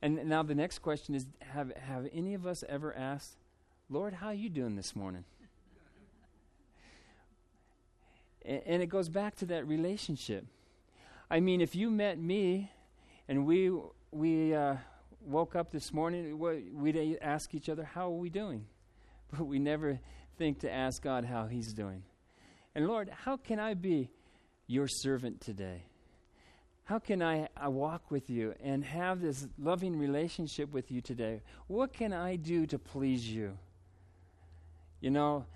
And 0.00 0.26
now 0.26 0.44
the 0.44 0.54
next 0.54 0.78
question 0.78 1.16
is 1.16 1.26
have, 1.40 1.72
have 1.76 2.06
any 2.12 2.34
of 2.34 2.46
us 2.46 2.62
ever 2.68 2.94
asked, 2.94 3.36
Lord, 3.90 4.14
how 4.14 4.28
are 4.28 4.34
you 4.34 4.48
doing 4.48 4.76
this 4.76 4.94
morning? 4.94 5.24
And, 8.46 8.82
it 8.82 8.86
goes 8.86 9.08
back 9.08 9.36
to 9.36 9.46
that 9.46 9.66
relationship. 9.66 10.46
I 11.30 11.40
mean, 11.40 11.60
if 11.60 11.74
you 11.74 11.90
met 11.90 12.18
me 12.18 12.70
and 13.28 13.44
we, 13.44 13.72
we, 14.12 14.54
uh, 14.54 14.76
woke 15.26 15.56
up 15.56 15.70
this 15.70 15.92
morning, 15.92 16.38
we'd 16.38 17.18
ask 17.20 17.54
each 17.54 17.68
other, 17.68 17.84
How 17.84 18.06
are 18.06 18.18
we 18.18 18.30
doing? 18.30 18.66
But 19.36 19.46
we 19.46 19.58
never 19.58 19.98
think 20.38 20.60
to 20.60 20.72
ask 20.72 21.02
God 21.02 21.24
how 21.24 21.46
He's 21.46 21.72
doing. 21.72 22.04
And 22.76 22.86
Lord, 22.86 23.10
how 23.24 23.36
can 23.36 23.58
I 23.58 23.74
be 23.74 24.10
your 24.68 24.86
servant 24.86 25.40
today? 25.40 25.82
How 26.84 27.00
can 27.00 27.22
I, 27.22 27.48
I 27.56 27.66
walk 27.66 28.12
with 28.12 28.30
you 28.30 28.54
and 28.62 28.84
have 28.84 29.20
this 29.20 29.48
loving 29.58 29.98
relationship 29.98 30.72
with 30.72 30.92
you 30.92 31.00
today? 31.00 31.42
What 31.66 31.92
can 31.92 32.12
I 32.12 32.36
do 32.36 32.66
to 32.66 32.78
please 32.78 33.28
you? 33.28 33.58
You 35.00 35.10
know, 35.10 35.46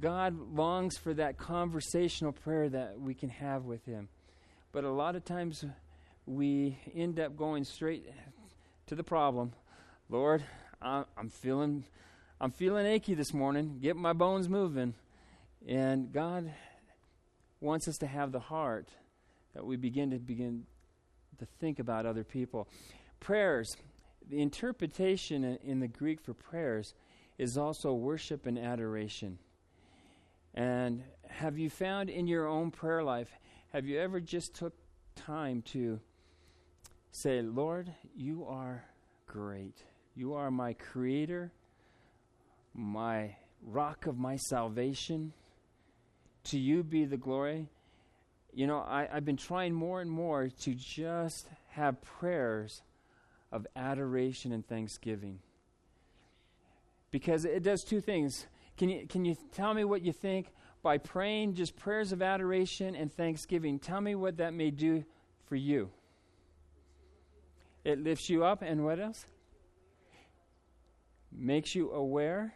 God 0.00 0.54
longs 0.54 0.96
for 0.96 1.12
that 1.14 1.36
conversational 1.36 2.32
prayer 2.32 2.68
that 2.68 2.98
we 2.98 3.14
can 3.14 3.28
have 3.28 3.64
with 3.64 3.84
Him. 3.84 4.08
But 4.72 4.84
a 4.84 4.90
lot 4.90 5.16
of 5.16 5.24
times 5.24 5.64
we 6.26 6.78
end 6.94 7.20
up 7.20 7.36
going 7.36 7.64
straight 7.64 8.06
to 8.86 8.94
the 8.94 9.02
problem. 9.04 9.52
Lord, 10.08 10.42
I'm 10.80 11.28
feeling 11.30 11.84
I'm 12.40 12.50
feeling 12.50 12.86
achy 12.86 13.12
this 13.12 13.34
morning. 13.34 13.78
Get 13.82 13.96
my 13.96 14.14
bones 14.14 14.48
moving. 14.48 14.94
And 15.68 16.10
God 16.10 16.50
wants 17.60 17.86
us 17.86 17.98
to 17.98 18.06
have 18.06 18.32
the 18.32 18.40
heart 18.40 18.88
that 19.54 19.66
we 19.66 19.76
begin 19.76 20.10
to 20.12 20.18
begin 20.18 20.64
to 21.38 21.46
think 21.60 21.78
about 21.78 22.06
other 22.06 22.24
people. 22.24 22.66
Prayers, 23.18 23.76
the 24.26 24.40
interpretation 24.40 25.58
in 25.62 25.80
the 25.80 25.88
Greek 25.88 26.22
for 26.22 26.32
prayers 26.32 26.94
is 27.36 27.58
also 27.58 27.92
worship 27.92 28.46
and 28.46 28.58
adoration. 28.58 29.38
And 30.54 31.02
have 31.28 31.58
you 31.58 31.70
found 31.70 32.10
in 32.10 32.26
your 32.26 32.46
own 32.46 32.70
prayer 32.70 33.02
life, 33.02 33.30
have 33.72 33.86
you 33.86 33.98
ever 34.00 34.20
just 34.20 34.54
took 34.54 34.74
time 35.14 35.62
to 35.72 36.00
say, 37.12 37.42
Lord, 37.42 37.92
you 38.16 38.44
are 38.46 38.84
great. 39.26 39.84
You 40.14 40.34
are 40.34 40.50
my 40.50 40.72
creator, 40.72 41.52
my 42.74 43.36
rock 43.62 44.06
of 44.06 44.18
my 44.18 44.36
salvation. 44.36 45.32
To 46.44 46.58
you 46.58 46.82
be 46.82 47.04
the 47.04 47.16
glory. 47.16 47.68
You 48.52 48.66
know, 48.66 48.78
I, 48.78 49.08
I've 49.12 49.24
been 49.24 49.36
trying 49.36 49.74
more 49.74 50.00
and 50.00 50.10
more 50.10 50.48
to 50.48 50.74
just 50.74 51.48
have 51.68 52.00
prayers 52.02 52.82
of 53.52 53.66
adoration 53.76 54.52
and 54.52 54.66
thanksgiving. 54.66 55.40
Because 57.10 57.44
it 57.44 57.62
does 57.62 57.84
two 57.84 58.00
things. 58.00 58.46
Can 58.80 58.88
you, 58.88 59.06
can 59.06 59.26
you 59.26 59.36
tell 59.52 59.74
me 59.74 59.84
what 59.84 60.00
you 60.00 60.10
think 60.10 60.54
by 60.82 60.96
praying 60.96 61.52
just 61.52 61.76
prayers 61.76 62.12
of 62.12 62.22
adoration 62.22 62.96
and 62.96 63.12
thanksgiving? 63.12 63.78
Tell 63.78 64.00
me 64.00 64.14
what 64.14 64.38
that 64.38 64.54
may 64.54 64.70
do 64.70 65.04
for 65.44 65.54
you. 65.54 65.90
It 67.84 68.02
lifts 68.02 68.30
you 68.30 68.42
up, 68.42 68.62
and 68.62 68.82
what 68.82 68.98
else? 68.98 69.26
Makes 71.30 71.74
you 71.74 71.90
aware 71.90 72.54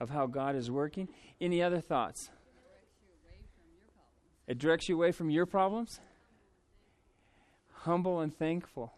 of 0.00 0.08
how 0.08 0.26
God 0.26 0.56
is 0.56 0.70
working. 0.70 1.06
Any 1.38 1.62
other 1.62 1.82
thoughts? 1.82 2.30
It 4.46 4.56
directs 4.56 4.88
you 4.88 4.94
away 4.94 5.12
from 5.12 5.28
your 5.28 5.44
problems. 5.44 6.00
Humble 7.72 8.20
and 8.20 8.34
thankful. 8.34 8.94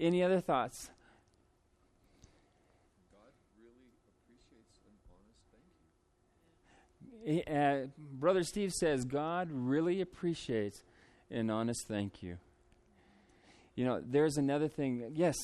Any 0.00 0.20
other 0.20 0.40
thoughts? 0.40 0.90
He, 7.28 7.44
uh, 7.44 7.88
Brother 7.98 8.42
Steve 8.42 8.72
says 8.72 9.04
God 9.04 9.50
really 9.52 10.00
appreciates 10.00 10.82
an 11.30 11.50
honest 11.50 11.86
thank 11.86 12.22
you. 12.22 12.38
You 13.74 13.84
know, 13.84 14.02
there's 14.02 14.38
another 14.38 14.66
thing. 14.66 15.12
Yes. 15.14 15.36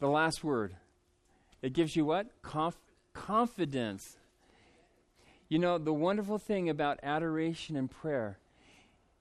The 0.00 0.08
last 0.08 0.42
word. 0.42 0.74
It 1.64 1.72
gives 1.72 1.96
you 1.96 2.04
what? 2.04 2.26
Conf- 2.42 2.76
confidence. 3.14 4.18
You 5.48 5.58
know, 5.58 5.78
the 5.78 5.94
wonderful 5.94 6.36
thing 6.36 6.68
about 6.68 7.00
adoration 7.02 7.74
and 7.74 7.90
prayer 7.90 8.38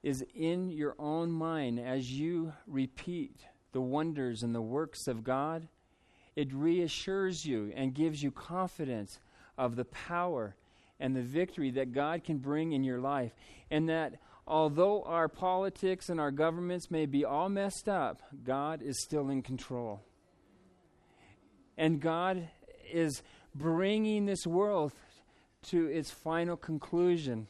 is 0.03 0.25
in 0.35 0.69
your 0.69 0.93
own 0.99 1.31
mind 1.31 1.79
as 1.79 2.11
you 2.11 2.51
repeat 2.67 3.45
the 3.71 3.79
wonders 3.79 4.43
and 4.43 4.53
the 4.53 4.61
works 4.61 5.07
of 5.07 5.23
God, 5.23 5.69
it 6.35 6.51
reassures 6.51 7.45
you 7.45 7.71
and 7.77 7.93
gives 7.93 8.21
you 8.21 8.29
confidence 8.29 9.19
of 9.57 9.77
the 9.77 9.85
power 9.85 10.57
and 10.99 11.15
the 11.15 11.21
victory 11.21 11.71
that 11.71 11.93
God 11.93 12.25
can 12.25 12.39
bring 12.39 12.73
in 12.73 12.83
your 12.83 12.99
life. 12.99 13.31
And 13.71 13.87
that 13.87 14.15
although 14.45 15.03
our 15.03 15.29
politics 15.29 16.09
and 16.09 16.19
our 16.19 16.31
governments 16.31 16.91
may 16.91 17.05
be 17.05 17.23
all 17.23 17.47
messed 17.47 17.87
up, 17.87 18.21
God 18.43 18.81
is 18.81 19.01
still 19.01 19.29
in 19.29 19.43
control. 19.43 20.01
And 21.77 21.99
God 21.99 22.49
is 22.91 23.21
bringing 23.55 24.25
this 24.25 24.45
world 24.45 24.93
to 25.69 25.87
its 25.87 26.11
final 26.11 26.57
conclusion 26.57 27.47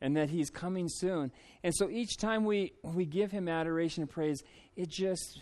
and 0.00 0.16
that 0.16 0.30
he's 0.30 0.50
coming 0.50 0.88
soon. 0.88 1.32
And 1.62 1.74
so 1.74 1.88
each 1.88 2.18
time 2.18 2.44
we, 2.44 2.72
we 2.82 3.06
give 3.06 3.32
him 3.32 3.48
adoration 3.48 4.02
and 4.02 4.10
praise, 4.10 4.42
it 4.76 4.90
just 4.90 5.40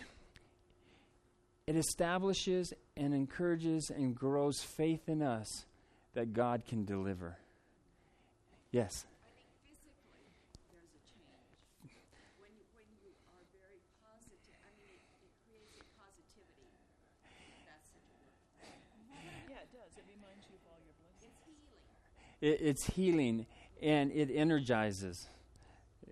it 1.65 1.75
establishes 1.75 2.73
and 2.97 3.13
encourages 3.13 3.89
and 3.89 4.13
grows 4.15 4.61
faith 4.61 5.07
in 5.07 5.21
us 5.21 5.65
that 6.13 6.33
God 6.33 6.65
can 6.67 6.85
deliver. 6.85 7.37
Yes. 8.71 9.05
It, 22.43 22.59
it's 22.61 22.85
healing 22.85 23.45
and 23.81 24.11
it 24.11 24.29
energizes. 24.29 25.27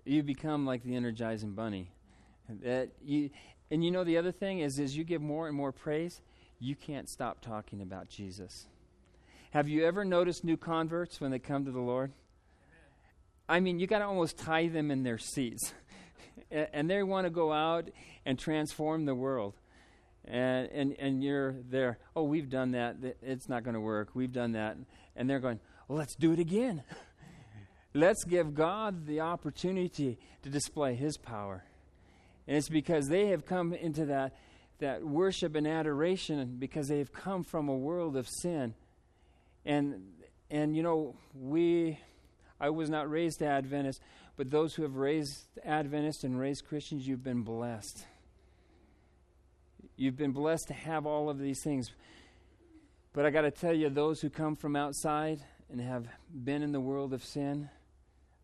You 0.04 0.22
become 0.22 0.64
like 0.64 0.82
the 0.82 0.96
energizing 0.96 1.52
bunny. 1.52 1.90
That 2.62 2.88
you, 3.04 3.30
and 3.70 3.84
you 3.84 3.90
know 3.90 4.02
the 4.02 4.16
other 4.16 4.32
thing 4.32 4.60
is, 4.60 4.80
as 4.80 4.96
you 4.96 5.04
give 5.04 5.20
more 5.20 5.46
and 5.46 5.56
more 5.56 5.72
praise, 5.72 6.22
you 6.58 6.74
can't 6.74 7.08
stop 7.08 7.40
talking 7.40 7.82
about 7.82 8.08
Jesus. 8.08 8.66
Have 9.50 9.68
you 9.68 9.84
ever 9.84 10.04
noticed 10.04 10.42
new 10.42 10.56
converts 10.56 11.20
when 11.20 11.30
they 11.30 11.38
come 11.38 11.66
to 11.66 11.70
the 11.70 11.80
Lord? 11.80 12.12
I 13.48 13.60
mean, 13.60 13.78
you 13.78 13.86
got 13.86 13.98
to 13.98 14.06
almost 14.06 14.38
tie 14.38 14.68
them 14.68 14.90
in 14.90 15.02
their 15.02 15.18
seats. 15.18 15.74
and 16.50 16.88
they 16.88 17.02
want 17.02 17.26
to 17.26 17.30
go 17.30 17.52
out 17.52 17.90
and 18.24 18.38
transform 18.38 19.04
the 19.04 19.14
world. 19.14 19.54
And, 20.24 20.70
and, 20.70 20.96
and 20.98 21.22
you're 21.22 21.56
there, 21.68 21.98
oh, 22.16 22.22
we've 22.22 22.48
done 22.48 22.70
that. 22.72 22.96
It's 23.22 23.48
not 23.48 23.64
going 23.64 23.74
to 23.74 23.80
work. 23.80 24.10
We've 24.14 24.32
done 24.32 24.52
that. 24.52 24.76
And 25.16 25.28
they're 25.28 25.40
going, 25.40 25.60
let's 25.94 26.14
do 26.14 26.32
it 26.32 26.38
again. 26.38 26.82
let's 27.94 28.24
give 28.24 28.54
God 28.54 29.06
the 29.06 29.20
opportunity 29.20 30.18
to 30.42 30.50
display 30.50 30.94
His 30.94 31.16
power. 31.16 31.64
And 32.46 32.56
it's 32.56 32.68
because 32.68 33.08
they 33.08 33.28
have 33.28 33.46
come 33.46 33.72
into 33.72 34.06
that, 34.06 34.36
that 34.78 35.04
worship 35.04 35.54
and 35.54 35.66
adoration 35.66 36.56
because 36.58 36.88
they 36.88 36.98
have 36.98 37.12
come 37.12 37.44
from 37.44 37.68
a 37.68 37.76
world 37.76 38.16
of 38.16 38.28
sin. 38.28 38.74
And, 39.64 40.02
and 40.50 40.76
you 40.76 40.82
know, 40.82 41.14
we, 41.34 41.98
I 42.60 42.70
was 42.70 42.90
not 42.90 43.08
raised 43.10 43.42
Adventist, 43.42 44.00
but 44.36 44.50
those 44.50 44.74
who 44.74 44.82
have 44.82 44.96
raised 44.96 45.46
Adventists 45.64 46.24
and 46.24 46.38
raised 46.38 46.66
Christians, 46.66 47.06
you've 47.06 47.22
been 47.22 47.42
blessed. 47.42 48.06
You've 49.96 50.16
been 50.16 50.32
blessed 50.32 50.68
to 50.68 50.74
have 50.74 51.06
all 51.06 51.30
of 51.30 51.38
these 51.38 51.62
things. 51.62 51.90
But 53.12 53.26
I 53.26 53.30
got 53.30 53.42
to 53.42 53.50
tell 53.50 53.74
you, 53.74 53.90
those 53.90 54.20
who 54.20 54.30
come 54.30 54.56
from 54.56 54.74
outside 54.74 55.40
and 55.72 55.80
have 55.80 56.06
been 56.32 56.62
in 56.62 56.72
the 56.72 56.80
world 56.80 57.14
of 57.14 57.24
sin, 57.24 57.70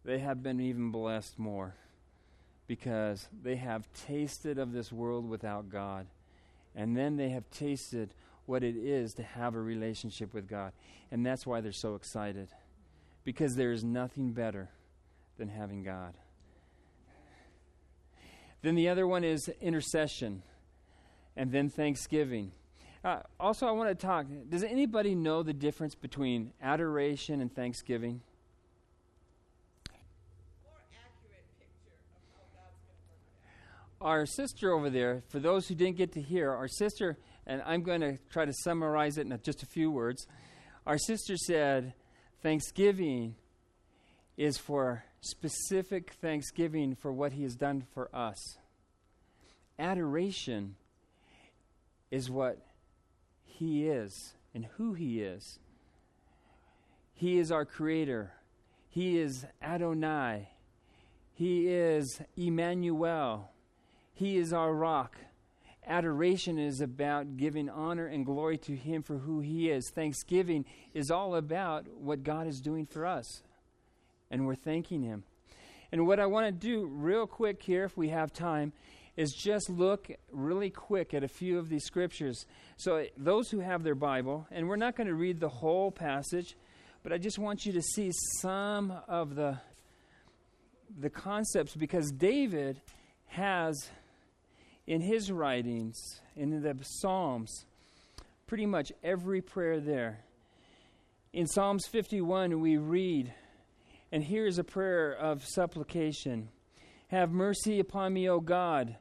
they 0.04 0.18
have 0.18 0.42
been 0.42 0.60
even 0.60 0.90
blessed 0.90 1.38
more 1.38 1.74
because 2.66 3.28
they 3.42 3.56
have 3.56 3.86
tasted 4.06 4.58
of 4.58 4.72
this 4.72 4.90
world 4.90 5.28
without 5.28 5.68
God. 5.70 6.06
And 6.74 6.96
then 6.96 7.16
they 7.16 7.28
have 7.28 7.48
tasted 7.50 8.14
what 8.46 8.64
it 8.64 8.76
is 8.76 9.12
to 9.14 9.22
have 9.22 9.54
a 9.54 9.60
relationship 9.60 10.32
with 10.32 10.48
God. 10.48 10.72
And 11.10 11.24
that's 11.24 11.46
why 11.46 11.60
they're 11.60 11.72
so 11.72 11.94
excited 11.94 12.48
because 13.24 13.56
there 13.56 13.72
is 13.72 13.84
nothing 13.84 14.32
better 14.32 14.70
than 15.36 15.48
having 15.48 15.82
God. 15.82 16.14
Then 18.62 18.74
the 18.74 18.88
other 18.88 19.06
one 19.06 19.22
is 19.22 19.50
intercession, 19.60 20.42
and 21.36 21.52
then 21.52 21.68
thanksgiving. 21.68 22.52
Uh, 23.04 23.20
also, 23.38 23.66
I 23.66 23.70
want 23.70 23.88
to 23.90 23.94
talk. 23.94 24.26
Does 24.48 24.64
anybody 24.64 25.14
know 25.14 25.42
the 25.42 25.52
difference 25.52 25.94
between 25.94 26.52
adoration 26.60 27.40
and 27.40 27.54
thanksgiving? 27.54 28.22
our 34.00 34.26
sister 34.26 34.72
over 34.72 34.90
there, 34.90 35.22
for 35.28 35.40
those 35.40 35.66
who 35.66 35.74
didn't 35.74 35.96
get 35.96 36.12
to 36.12 36.22
hear, 36.22 36.52
our 36.52 36.68
sister, 36.68 37.18
and 37.46 37.62
I'm 37.66 37.82
going 37.82 38.00
to 38.00 38.18
try 38.30 38.44
to 38.44 38.52
summarize 38.52 39.18
it 39.18 39.26
in 39.26 39.38
just 39.42 39.62
a 39.62 39.66
few 39.66 39.90
words. 39.90 40.26
Our 40.86 40.98
sister 40.98 41.36
said, 41.36 41.94
Thanksgiving 42.42 43.34
is 44.36 44.56
for 44.56 45.04
specific 45.20 46.12
thanksgiving 46.20 46.94
for 46.94 47.12
what 47.12 47.32
he 47.32 47.42
has 47.42 47.56
done 47.56 47.84
for 47.92 48.08
us. 48.14 48.38
Adoration 49.78 50.76
is 52.10 52.30
what 52.30 52.58
he 53.58 53.88
is 53.88 54.34
and 54.54 54.66
who 54.76 54.94
he 54.94 55.20
is. 55.20 55.58
He 57.12 57.38
is 57.38 57.50
our 57.50 57.64
creator. 57.64 58.32
He 58.88 59.18
is 59.18 59.44
Adonai. 59.60 60.50
He 61.34 61.66
is 61.68 62.20
Emmanuel. 62.36 63.50
He 64.14 64.36
is 64.36 64.52
our 64.52 64.72
rock. 64.72 65.16
Adoration 65.84 66.58
is 66.58 66.80
about 66.80 67.36
giving 67.36 67.68
honor 67.68 68.06
and 68.06 68.24
glory 68.24 68.58
to 68.58 68.76
Him 68.76 69.02
for 69.02 69.18
who 69.18 69.40
He 69.40 69.70
is. 69.70 69.90
Thanksgiving 69.90 70.64
is 70.94 71.10
all 71.10 71.34
about 71.34 71.88
what 71.88 72.22
God 72.22 72.46
is 72.46 72.60
doing 72.60 72.86
for 72.86 73.06
us. 73.06 73.42
And 74.30 74.46
we're 74.46 74.54
thanking 74.54 75.02
Him. 75.02 75.24
And 75.90 76.06
what 76.06 76.20
I 76.20 76.26
want 76.26 76.46
to 76.46 76.52
do, 76.52 76.86
real 76.86 77.26
quick 77.26 77.62
here, 77.62 77.84
if 77.84 77.96
we 77.96 78.10
have 78.10 78.32
time, 78.32 78.72
is 79.18 79.32
just 79.32 79.68
look 79.68 80.08
really 80.30 80.70
quick 80.70 81.12
at 81.12 81.24
a 81.24 81.28
few 81.28 81.58
of 81.58 81.68
these 81.68 81.84
scriptures. 81.84 82.46
So, 82.76 83.04
those 83.16 83.50
who 83.50 83.58
have 83.58 83.82
their 83.82 83.96
Bible, 83.96 84.46
and 84.52 84.68
we're 84.68 84.76
not 84.76 84.94
going 84.94 85.08
to 85.08 85.14
read 85.14 85.40
the 85.40 85.48
whole 85.48 85.90
passage, 85.90 86.56
but 87.02 87.12
I 87.12 87.18
just 87.18 87.36
want 87.36 87.66
you 87.66 87.72
to 87.72 87.82
see 87.82 88.12
some 88.38 88.92
of 89.08 89.34
the 89.34 89.58
the 91.00 91.10
concepts 91.10 91.74
because 91.74 92.12
David 92.12 92.80
has 93.26 93.90
in 94.86 95.00
his 95.00 95.32
writings 95.32 95.96
in 96.36 96.62
the 96.62 96.76
Psalms 96.82 97.66
pretty 98.46 98.66
much 98.66 98.92
every 99.02 99.42
prayer 99.42 99.80
there. 99.80 100.20
In 101.32 101.46
Psalms 101.46 101.86
51 101.88 102.60
we 102.60 102.78
read 102.78 103.34
and 104.12 104.22
here 104.22 104.46
is 104.46 104.58
a 104.58 104.64
prayer 104.64 105.12
of 105.12 105.44
supplication. 105.44 106.48
Have 107.08 107.32
mercy 107.32 107.80
upon 107.80 108.14
me, 108.14 108.28
O 108.28 108.40
God. 108.40 108.96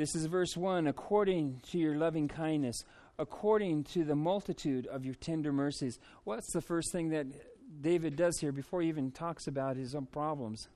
This 0.00 0.14
is 0.14 0.24
verse 0.24 0.56
1 0.56 0.86
according 0.86 1.60
to 1.72 1.78
your 1.78 1.94
loving 1.94 2.26
kindness 2.26 2.84
according 3.18 3.84
to 3.84 4.02
the 4.02 4.16
multitude 4.16 4.86
of 4.86 5.04
your 5.04 5.14
tender 5.14 5.52
mercies. 5.52 5.98
What's 6.24 6.50
the 6.54 6.62
first 6.62 6.90
thing 6.90 7.10
that 7.10 7.26
David 7.82 8.16
does 8.16 8.38
here 8.38 8.50
before 8.50 8.80
he 8.80 8.88
even 8.88 9.10
talks 9.10 9.46
about 9.46 9.76
his 9.76 9.94
own 9.94 10.06
problems? 10.06 10.68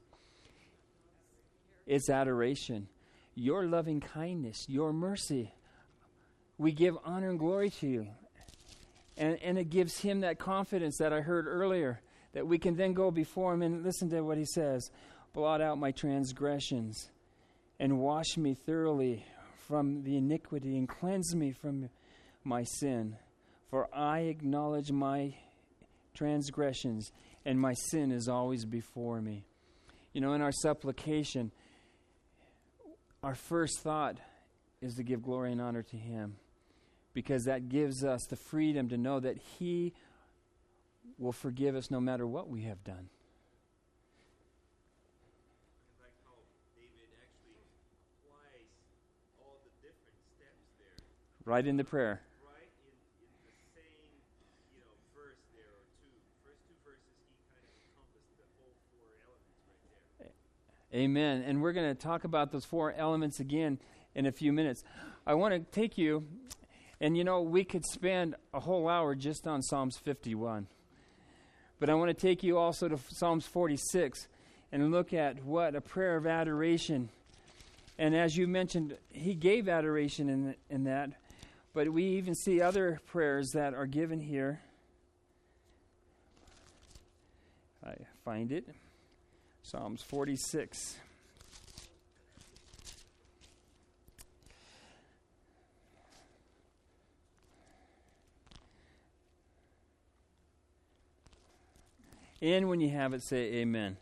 It's 1.87 2.11
adoration. 2.11 2.87
Your 3.35 3.65
loving 3.65 4.03
kindness, 4.03 4.67
your 4.69 4.93
mercy. 4.93 5.55
We 6.59 6.73
give 6.73 6.99
honor 7.03 7.31
and 7.31 7.39
glory 7.39 7.71
to 7.71 7.87
you. 7.87 8.07
And, 9.17 9.39
and 9.43 9.57
it 9.57 9.71
gives 9.71 10.01
him 10.01 10.21
that 10.21 10.39
confidence 10.39 10.99
that 10.99 11.15
I 11.15 11.23
heard 11.23 11.47
earlier 11.47 12.03
that 12.35 12.47
we 12.47 12.59
can 12.59 12.77
then 12.77 12.93
go 12.93 13.11
before 13.11 13.55
him 13.55 13.63
and 13.63 13.83
listen 13.85 14.11
to 14.11 14.21
what 14.21 14.37
he 14.37 14.45
says 14.45 14.91
blot 15.33 15.63
out 15.63 15.79
my 15.79 15.93
transgressions 15.93 17.09
and 17.79 17.99
wash 17.99 18.37
me 18.37 18.55
thoroughly 18.55 19.25
from 19.67 20.03
the 20.03 20.17
iniquity 20.17 20.77
and 20.77 20.89
cleanse 20.89 21.35
me 21.35 21.53
from 21.53 21.89
my 22.45 22.65
sin, 22.65 23.17
for 23.71 23.89
I 23.95 24.21
acknowledge 24.21 24.93
my 24.93 25.35
transgressions, 26.15 27.11
and 27.45 27.59
my 27.59 27.73
sin 27.91 28.13
is 28.13 28.29
always 28.29 28.65
before 28.65 29.21
me. 29.21 29.45
You 30.13 30.21
know, 30.21 30.35
in 30.35 30.43
our 30.43 30.53
supplication, 30.53 31.51
our 33.23 33.35
first 33.35 33.81
thought 33.81 34.19
is 34.81 34.95
to 34.95 35.03
give 35.03 35.23
glory 35.23 35.51
and 35.53 35.61
honor 35.61 35.83
to 35.83 35.97
Him 35.97 36.37
because 37.15 37.45
that 37.45 37.69
gives 37.69 38.05
us 38.05 38.21
the 38.29 38.37
freedom 38.37 38.89
to 38.91 38.99
know 38.99 39.21
that 39.21 39.39
He 39.59 39.95
will 41.19 41.33
forgive 41.33 41.75
us 41.75 41.91
no 41.91 42.01
matter 42.01 42.27
what 42.27 42.49
we 42.49 42.63
have 42.63 42.83
done. 42.85 43.09
Right 51.45 51.67
in 51.67 51.77
the 51.77 51.85
prayer. 51.85 52.23
Amen. 60.95 61.43
And 61.45 61.61
we're 61.61 61.73
going 61.73 61.89
to 61.89 62.01
talk 62.01 62.23
about 62.23 62.53
those 62.53 62.65
four 62.65 62.93
elements 62.93 63.41
again 63.41 63.81
in 64.15 64.27
a 64.27 64.33
few 64.33 64.53
minutes. 64.53 64.85
I 65.27 65.35
want 65.35 65.53
to 65.53 65.59
take 65.73 65.99
you, 65.99 66.25
and 67.01 67.17
you 67.17 67.25
know, 67.25 67.43
we 67.43 67.65
could 67.65 67.85
spend 67.85 68.37
a 68.53 68.61
whole 68.61 68.89
hour 68.89 69.17
just 69.17 69.49
on 69.49 69.61
Psalms 69.61 69.97
51. 69.99 70.69
But 71.81 71.91
I 71.91 71.95
want 71.95 72.11
to 72.11 72.15
take 72.15 72.45
you 72.45 72.59
also 72.59 72.87
to 72.87 72.97
Psalms 73.09 73.45
46 73.45 74.29
and 74.71 74.93
look 74.93 75.13
at 75.13 75.45
what 75.45 75.75
a 75.75 75.81
prayer 75.81 76.17
of 76.17 76.29
adoration. 76.29 77.09
And 77.99 78.15
as 78.15 78.37
you 78.37 78.47
mentioned, 78.47 78.97
he 79.11 79.35
gave 79.35 79.69
adoration 79.69 80.29
in, 80.29 80.55
in 80.71 80.85
that. 80.85 81.11
But 81.75 81.89
we 81.89 82.05
even 82.05 82.37
see 82.37 82.61
other 82.61 83.01
prayers 83.05 83.51
that 83.53 83.75
are 83.75 83.87
given 83.87 84.21
here. 84.21 84.61
I 87.85 87.95
find 88.25 88.53
it. 88.53 88.69
Psalms 89.65 90.01
46. 90.01 90.97
And 102.41 102.69
when 102.69 102.81
you 102.81 102.91
have 102.91 103.15
it, 103.15 103.23
say 103.23 103.55
amen. 103.55 103.97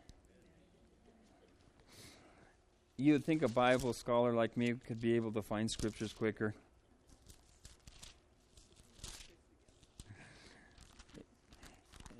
You 2.98 3.14
would 3.14 3.24
think 3.24 3.42
a 3.42 3.48
Bible 3.48 3.92
scholar 3.94 4.32
like 4.34 4.56
me 4.56 4.74
could 4.86 5.00
be 5.00 5.14
able 5.14 5.32
to 5.32 5.42
find 5.42 5.70
scriptures 5.70 6.12
quicker. 6.12 6.52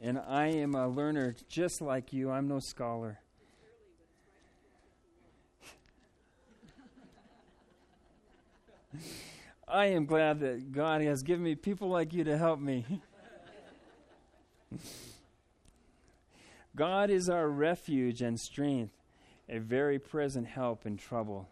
And 0.04 0.18
I 0.18 0.48
am 0.48 0.74
a 0.74 0.88
learner 0.88 1.36
just 1.48 1.80
like 1.80 2.12
you. 2.12 2.28
I'm 2.28 2.48
no 2.48 2.58
scholar. 2.58 3.20
I 9.68 9.86
am 9.86 10.06
glad 10.06 10.40
that 10.40 10.72
God 10.72 11.02
has 11.02 11.22
given 11.22 11.44
me 11.44 11.54
people 11.54 11.88
like 11.88 12.12
you 12.12 12.24
to 12.24 12.36
help 12.36 12.58
me. 12.58 12.84
God 16.74 17.08
is 17.10 17.28
our 17.28 17.48
refuge 17.48 18.22
and 18.22 18.40
strength, 18.40 18.94
a 19.48 19.58
very 19.58 20.00
present 20.00 20.48
help 20.48 20.84
in 20.84 20.96
trouble. 20.96 21.48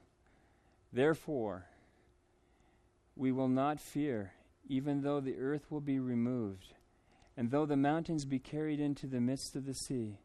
Therefore, 0.92 1.66
we 3.14 3.30
will 3.30 3.48
not 3.48 3.78
fear, 3.78 4.32
even 4.68 5.02
though 5.02 5.20
the 5.20 5.36
earth 5.36 5.70
will 5.70 5.80
be 5.80 6.00
removed, 6.00 6.74
and 7.40 7.50
though 7.50 7.64
the 7.64 7.74
mountains 7.74 8.26
be 8.26 8.38
carried 8.38 8.80
into 8.80 9.06
the 9.06 9.18
midst 9.18 9.56
of 9.56 9.64
the 9.64 9.72
sea, 9.72 10.18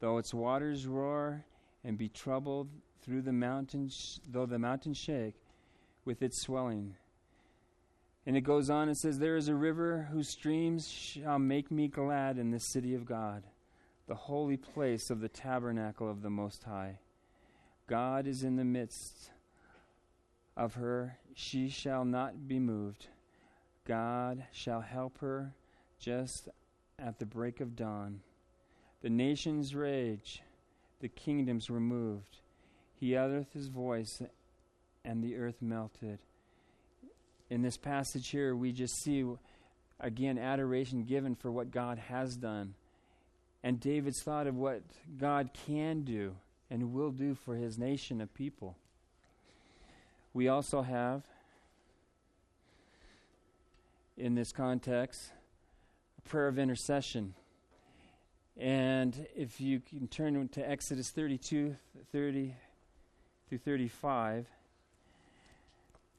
though 0.00 0.18
its 0.18 0.34
waters 0.34 0.84
roar 0.84 1.44
and 1.84 1.96
be 1.96 2.08
troubled 2.08 2.68
through 3.02 3.22
the 3.22 3.32
mountains, 3.32 4.20
though 4.28 4.46
the 4.46 4.58
mountains 4.58 4.98
shake 4.98 5.36
with 6.04 6.22
its 6.22 6.42
swelling. 6.42 6.96
And 8.26 8.36
it 8.36 8.40
goes 8.40 8.68
on 8.68 8.88
and 8.88 8.98
says, 8.98 9.20
There 9.20 9.36
is 9.36 9.46
a 9.46 9.54
river 9.54 10.08
whose 10.10 10.28
streams 10.28 10.88
shall 10.88 11.38
make 11.38 11.70
me 11.70 11.86
glad 11.86 12.36
in 12.36 12.50
the 12.50 12.58
city 12.58 12.96
of 12.96 13.06
God, 13.06 13.44
the 14.08 14.16
holy 14.16 14.56
place 14.56 15.08
of 15.08 15.20
the 15.20 15.28
tabernacle 15.28 16.10
of 16.10 16.20
the 16.20 16.30
Most 16.30 16.64
High. 16.64 16.98
God 17.86 18.26
is 18.26 18.42
in 18.42 18.56
the 18.56 18.64
midst 18.64 19.30
of 20.56 20.74
her, 20.74 21.16
she 21.32 21.68
shall 21.68 22.04
not 22.04 22.48
be 22.48 22.58
moved. 22.58 23.06
God 23.84 24.42
shall 24.50 24.80
help 24.80 25.18
her 25.18 25.52
just 25.98 26.48
at 26.98 27.18
the 27.18 27.26
break 27.26 27.60
of 27.60 27.76
dawn. 27.76 28.20
The 29.02 29.10
nations 29.10 29.74
rage, 29.74 30.42
the 31.00 31.08
kingdoms 31.08 31.68
were 31.70 31.80
moved. 31.80 32.38
He 32.98 33.16
uttereth 33.16 33.52
his 33.52 33.68
voice, 33.68 34.22
and 35.04 35.22
the 35.22 35.36
earth 35.36 35.60
melted. 35.60 36.18
In 37.50 37.62
this 37.62 37.76
passage 37.76 38.28
here, 38.28 38.56
we 38.56 38.72
just 38.72 39.02
see 39.02 39.24
again 40.00 40.38
adoration 40.38 41.04
given 41.04 41.34
for 41.34 41.50
what 41.50 41.70
God 41.70 41.98
has 41.98 42.36
done. 42.36 42.74
And 43.62 43.80
David's 43.80 44.22
thought 44.22 44.46
of 44.46 44.56
what 44.56 44.82
God 45.18 45.50
can 45.66 46.02
do 46.02 46.36
and 46.70 46.92
will 46.92 47.10
do 47.10 47.34
for 47.34 47.54
his 47.54 47.78
nation 47.78 48.20
of 48.20 48.32
people. 48.34 48.76
We 50.32 50.48
also 50.48 50.82
have, 50.82 51.22
in 54.16 54.34
this 54.34 54.52
context, 54.52 55.30
prayer 56.26 56.48
of 56.48 56.58
intercession. 56.58 57.34
And 58.56 59.26
if 59.34 59.60
you 59.60 59.80
can 59.80 60.08
turn 60.08 60.48
to 60.48 60.68
Exodus 60.68 61.10
32 61.10 61.76
30 62.12 62.54
through 63.48 63.58
35. 63.58 64.46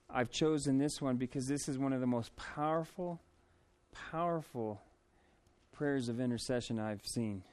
I've 0.10 0.32
chosen 0.32 0.78
this 0.78 1.02
one 1.02 1.17
because 1.17 1.48
this 1.48 1.67
is 1.67 1.78
one 1.78 1.91
of 1.91 2.00
the 2.00 2.08
most 2.08 2.36
powerful, 2.36 3.20
powerful 4.12 4.82
prayers 5.74 6.08
of 6.08 6.22
intercession 6.22 6.80
I've 6.80 7.06
seen. 7.06 7.43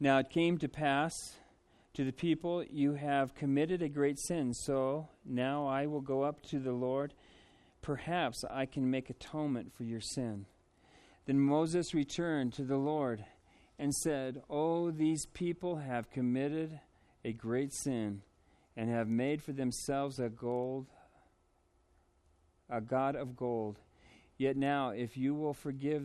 Now 0.00 0.18
it 0.18 0.30
came 0.30 0.58
to 0.58 0.68
pass 0.68 1.34
to 1.94 2.04
the 2.04 2.12
people, 2.12 2.64
You 2.64 2.94
have 2.94 3.34
committed 3.34 3.82
a 3.82 3.88
great 3.88 4.18
sin, 4.18 4.52
so 4.52 5.08
now 5.24 5.66
I 5.66 5.86
will 5.86 6.00
go 6.00 6.22
up 6.22 6.42
to 6.46 6.58
the 6.58 6.72
Lord. 6.72 7.14
Perhaps 7.82 8.44
I 8.50 8.66
can 8.66 8.90
make 8.90 9.10
atonement 9.10 9.72
for 9.72 9.84
your 9.84 10.00
sin. 10.00 10.46
Then 11.26 11.40
Moses 11.40 11.94
returned 11.94 12.52
to 12.54 12.64
the 12.64 12.76
Lord 12.76 13.24
and 13.78 13.94
said, 13.94 14.42
Oh, 14.50 14.90
these 14.90 15.26
people 15.26 15.76
have 15.76 16.10
committed 16.10 16.80
a 17.24 17.32
great 17.32 17.72
sin 17.72 18.22
and 18.76 18.90
have 18.90 19.08
made 19.08 19.42
for 19.42 19.52
themselves 19.52 20.18
a 20.18 20.28
gold 20.28 20.86
a 22.68 22.80
god 22.80 23.14
of 23.14 23.36
gold. 23.36 23.78
Yet 24.36 24.56
now 24.56 24.90
if 24.90 25.16
you 25.16 25.34
will 25.34 25.54
forgive 25.54 26.04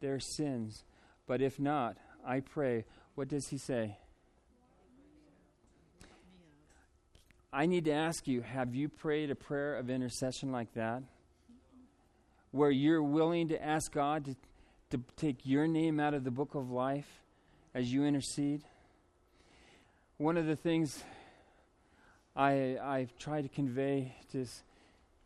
their 0.00 0.20
sins, 0.20 0.84
but 1.26 1.42
if 1.42 1.58
not, 1.58 1.96
I 2.24 2.40
pray, 2.40 2.84
what 3.14 3.28
does 3.28 3.48
he 3.48 3.58
say? 3.58 3.98
I 7.52 7.66
need 7.66 7.86
to 7.86 7.92
ask 7.92 8.26
you 8.28 8.42
have 8.42 8.74
you 8.74 8.88
prayed 8.88 9.30
a 9.30 9.34
prayer 9.34 9.76
of 9.76 9.90
intercession 9.90 10.52
like 10.52 10.72
that? 10.74 11.02
Where 12.50 12.70
you're 12.70 13.02
willing 13.02 13.48
to 13.48 13.62
ask 13.62 13.92
God 13.92 14.24
to, 14.24 14.36
to 14.90 15.02
take 15.16 15.44
your 15.44 15.66
name 15.66 16.00
out 16.00 16.14
of 16.14 16.24
the 16.24 16.30
book 16.30 16.54
of 16.54 16.70
life 16.70 17.22
as 17.74 17.92
you 17.92 18.04
intercede? 18.04 18.62
One 20.16 20.36
of 20.36 20.46
the 20.46 20.56
things 20.56 21.02
I, 22.34 22.78
I 22.82 23.08
try 23.18 23.42
to 23.42 23.48
convey 23.48 24.14
to 24.32 24.46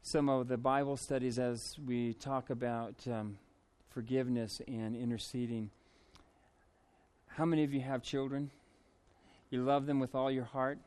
some 0.02 0.28
of 0.28 0.48
the 0.48 0.56
Bible 0.56 0.96
studies 0.96 1.38
as 1.38 1.76
we 1.86 2.14
talk 2.14 2.50
about 2.50 2.94
um, 3.06 3.38
forgiveness 3.90 4.60
and 4.66 4.96
interceding 4.96 5.70
how 7.36 7.46
many 7.46 7.64
of 7.64 7.72
you 7.72 7.80
have 7.80 8.02
children? 8.02 8.50
You 9.48 9.62
love 9.62 9.86
them 9.86 10.00
with 10.00 10.14
all 10.14 10.30
your 10.30 10.44
heart? 10.44 10.78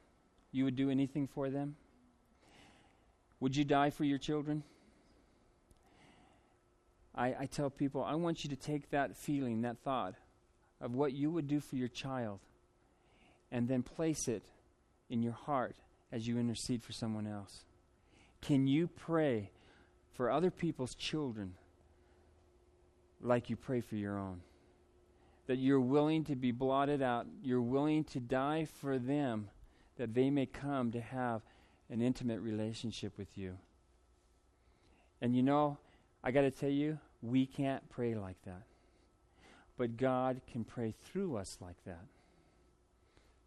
You 0.55 0.63
would 0.63 0.77
do 0.77 0.89
anything 0.89 1.27
for 1.27 1.49
them? 1.49 1.75
Would 3.41 3.57
you 3.57 3.65
die 3.65 3.89
for 3.89 4.05
your 4.05 4.17
children? 4.17 4.63
I, 7.13 7.35
I 7.41 7.45
tell 7.47 7.69
people, 7.69 8.01
I 8.01 8.15
want 8.15 8.45
you 8.45 8.49
to 8.51 8.55
take 8.55 8.89
that 8.91 9.17
feeling, 9.17 9.63
that 9.63 9.79
thought 9.79 10.15
of 10.79 10.95
what 10.95 11.11
you 11.11 11.29
would 11.29 11.49
do 11.49 11.59
for 11.59 11.75
your 11.75 11.89
child, 11.89 12.39
and 13.51 13.67
then 13.67 13.83
place 13.83 14.29
it 14.29 14.43
in 15.09 15.21
your 15.21 15.33
heart 15.33 15.75
as 16.09 16.25
you 16.25 16.39
intercede 16.39 16.81
for 16.81 16.93
someone 16.93 17.27
else. 17.27 17.65
Can 18.41 18.65
you 18.65 18.87
pray 18.87 19.51
for 20.13 20.31
other 20.31 20.51
people's 20.51 20.95
children 20.95 21.55
like 23.19 23.49
you 23.49 23.57
pray 23.57 23.81
for 23.81 23.97
your 23.97 24.17
own? 24.17 24.39
that 25.47 25.57
you're 25.57 25.79
willing 25.79 26.23
to 26.23 26.35
be 26.35 26.51
blotted 26.51 27.01
out, 27.01 27.27
you're 27.43 27.61
willing 27.61 28.03
to 28.03 28.19
die 28.19 28.65
for 28.65 28.97
them, 28.97 29.49
that 29.97 30.13
they 30.13 30.29
may 30.29 30.45
come 30.45 30.91
to 30.91 31.01
have 31.01 31.41
an 31.89 32.01
intimate 32.01 32.39
relationship 32.41 33.17
with 33.17 33.37
you. 33.37 33.57
And 35.21 35.35
you 35.35 35.43
know, 35.43 35.77
I 36.23 36.31
got 36.31 36.41
to 36.41 36.51
tell 36.51 36.69
you, 36.69 36.99
we 37.21 37.45
can't 37.45 37.87
pray 37.89 38.15
like 38.15 38.37
that. 38.45 38.63
But 39.77 39.97
God 39.97 40.41
can 40.51 40.63
pray 40.63 40.93
through 41.05 41.35
us 41.35 41.57
like 41.59 41.83
that. 41.85 42.05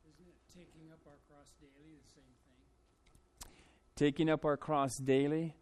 Isn't 0.07 0.29
it 0.29 0.37
taking 0.55 0.91
up 0.93 1.01
our 1.07 1.19
cross 1.29 1.49
daily 1.61 1.97
the 2.05 2.13
same 2.15 2.35
thing? 2.45 3.51
Taking 3.97 4.31
up 4.31 4.45
our 4.45 4.57
cross 4.57 4.97
daily 4.99 5.55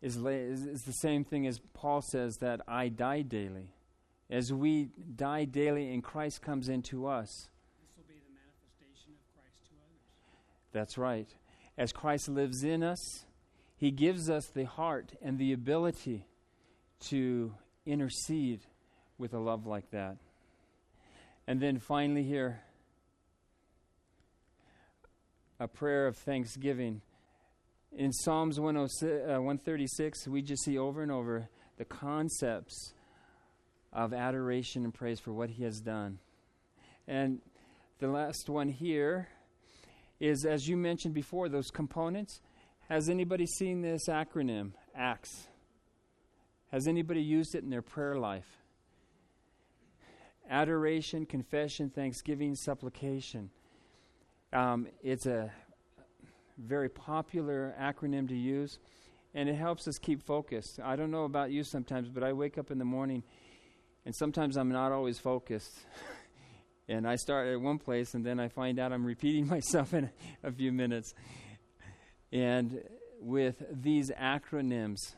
is, 0.00 0.16
is, 0.16 0.64
is 0.64 0.82
the 0.82 0.92
same 0.92 1.24
thing 1.24 1.46
as 1.46 1.60
Paul 1.74 2.00
says 2.02 2.38
that 2.38 2.60
I 2.66 2.88
die 2.88 3.22
daily. 3.22 3.74
As 4.30 4.52
we 4.52 4.90
die 5.16 5.44
daily 5.44 5.92
and 5.92 6.02
Christ 6.02 6.42
comes 6.42 6.68
into 6.68 7.06
us. 7.06 7.48
This 7.80 7.96
will 7.96 8.04
be 8.04 8.20
the 8.20 8.32
manifestation 8.32 9.12
of 9.12 9.24
Christ 9.34 9.68
to 9.68 9.74
others. 9.82 10.04
That's 10.78 10.96
right. 10.96 11.26
As 11.76 11.92
Christ 11.92 12.28
lives 12.28 12.62
in 12.62 12.84
us, 12.84 13.24
He 13.76 13.90
gives 13.90 14.30
us 14.30 14.46
the 14.46 14.62
heart 14.62 15.10
and 15.20 15.36
the 15.36 15.52
ability 15.52 16.24
to 17.08 17.52
intercede 17.84 18.60
with 19.18 19.34
a 19.34 19.40
love 19.40 19.66
like 19.66 19.90
that. 19.90 20.18
And 21.48 21.60
then 21.60 21.80
finally, 21.80 22.22
here, 22.22 22.60
a 25.58 25.66
prayer 25.66 26.06
of 26.06 26.16
thanksgiving. 26.16 27.00
In 27.90 28.12
Psalms 28.12 28.60
136, 28.60 30.28
uh, 30.28 30.30
we 30.30 30.42
just 30.42 30.62
see 30.62 30.78
over 30.78 31.02
and 31.02 31.10
over 31.10 31.48
the 31.76 31.84
concepts 31.84 32.94
of 33.92 34.14
adoration 34.14 34.84
and 34.84 34.94
praise 34.94 35.18
for 35.18 35.32
what 35.32 35.50
he 35.50 35.64
has 35.64 35.80
done. 35.80 36.20
And 37.08 37.40
the 37.98 38.06
last 38.06 38.48
one 38.48 38.68
here 38.68 39.26
is, 40.20 40.44
as 40.44 40.68
you 40.68 40.76
mentioned 40.76 41.14
before, 41.14 41.48
those 41.48 41.70
components. 41.70 42.40
Has 42.88 43.08
anybody 43.08 43.46
seen 43.46 43.82
this 43.82 44.08
acronym, 44.08 44.72
ACTS? 44.94 45.48
Has 46.72 46.86
anybody 46.86 47.22
used 47.22 47.54
it 47.54 47.62
in 47.62 47.70
their 47.70 47.82
prayer 47.82 48.16
life? 48.16 48.62
Adoration, 50.50 51.26
confession, 51.26 51.90
thanksgiving, 51.90 52.54
supplication. 52.54 53.50
Um, 54.52 54.88
it's 55.02 55.26
a 55.26 55.52
very 56.56 56.88
popular 56.88 57.74
acronym 57.78 58.28
to 58.28 58.36
use, 58.36 58.78
and 59.34 59.48
it 59.48 59.54
helps 59.54 59.86
us 59.86 59.98
keep 59.98 60.22
focused. 60.22 60.80
I 60.80 60.96
don't 60.96 61.10
know 61.10 61.24
about 61.24 61.50
you 61.50 61.62
sometimes, 61.62 62.08
but 62.08 62.22
I 62.22 62.32
wake 62.32 62.58
up 62.58 62.70
in 62.70 62.78
the 62.78 62.84
morning 62.84 63.22
and 64.08 64.14
sometimes 64.14 64.56
I'm 64.56 64.70
not 64.70 64.90
always 64.90 65.18
focused. 65.18 65.80
and 66.88 67.06
I 67.06 67.16
start 67.16 67.48
at 67.48 67.60
one 67.60 67.78
place 67.78 68.14
and 68.14 68.24
then 68.24 68.40
I 68.40 68.48
find 68.48 68.78
out 68.78 68.92
I'm 68.92 69.04
repeating 69.04 69.46
myself 69.48 69.92
in 69.92 70.10
a 70.42 70.50
few 70.50 70.72
minutes. 70.72 71.14
And 72.32 72.82
with 73.20 73.62
these 73.70 74.10
acronyms, 74.10 75.14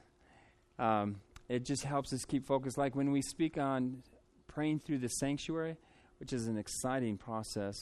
um, 0.79 1.17
it 1.49 1.65
just 1.65 1.85
helps 1.85 2.13
us 2.13 2.25
keep 2.25 2.47
focused. 2.47 2.79
Like 2.79 2.95
when 2.95 3.11
we 3.13 3.23
speak 3.23 3.59
on 3.59 4.03
praying 4.49 4.81
through 4.81 4.99
the 4.99 5.09
sanctuary, 5.09 5.77
which 6.19 6.33
is 6.33 6.47
an 6.47 6.59
exciting 6.59 7.17
process, 7.17 7.77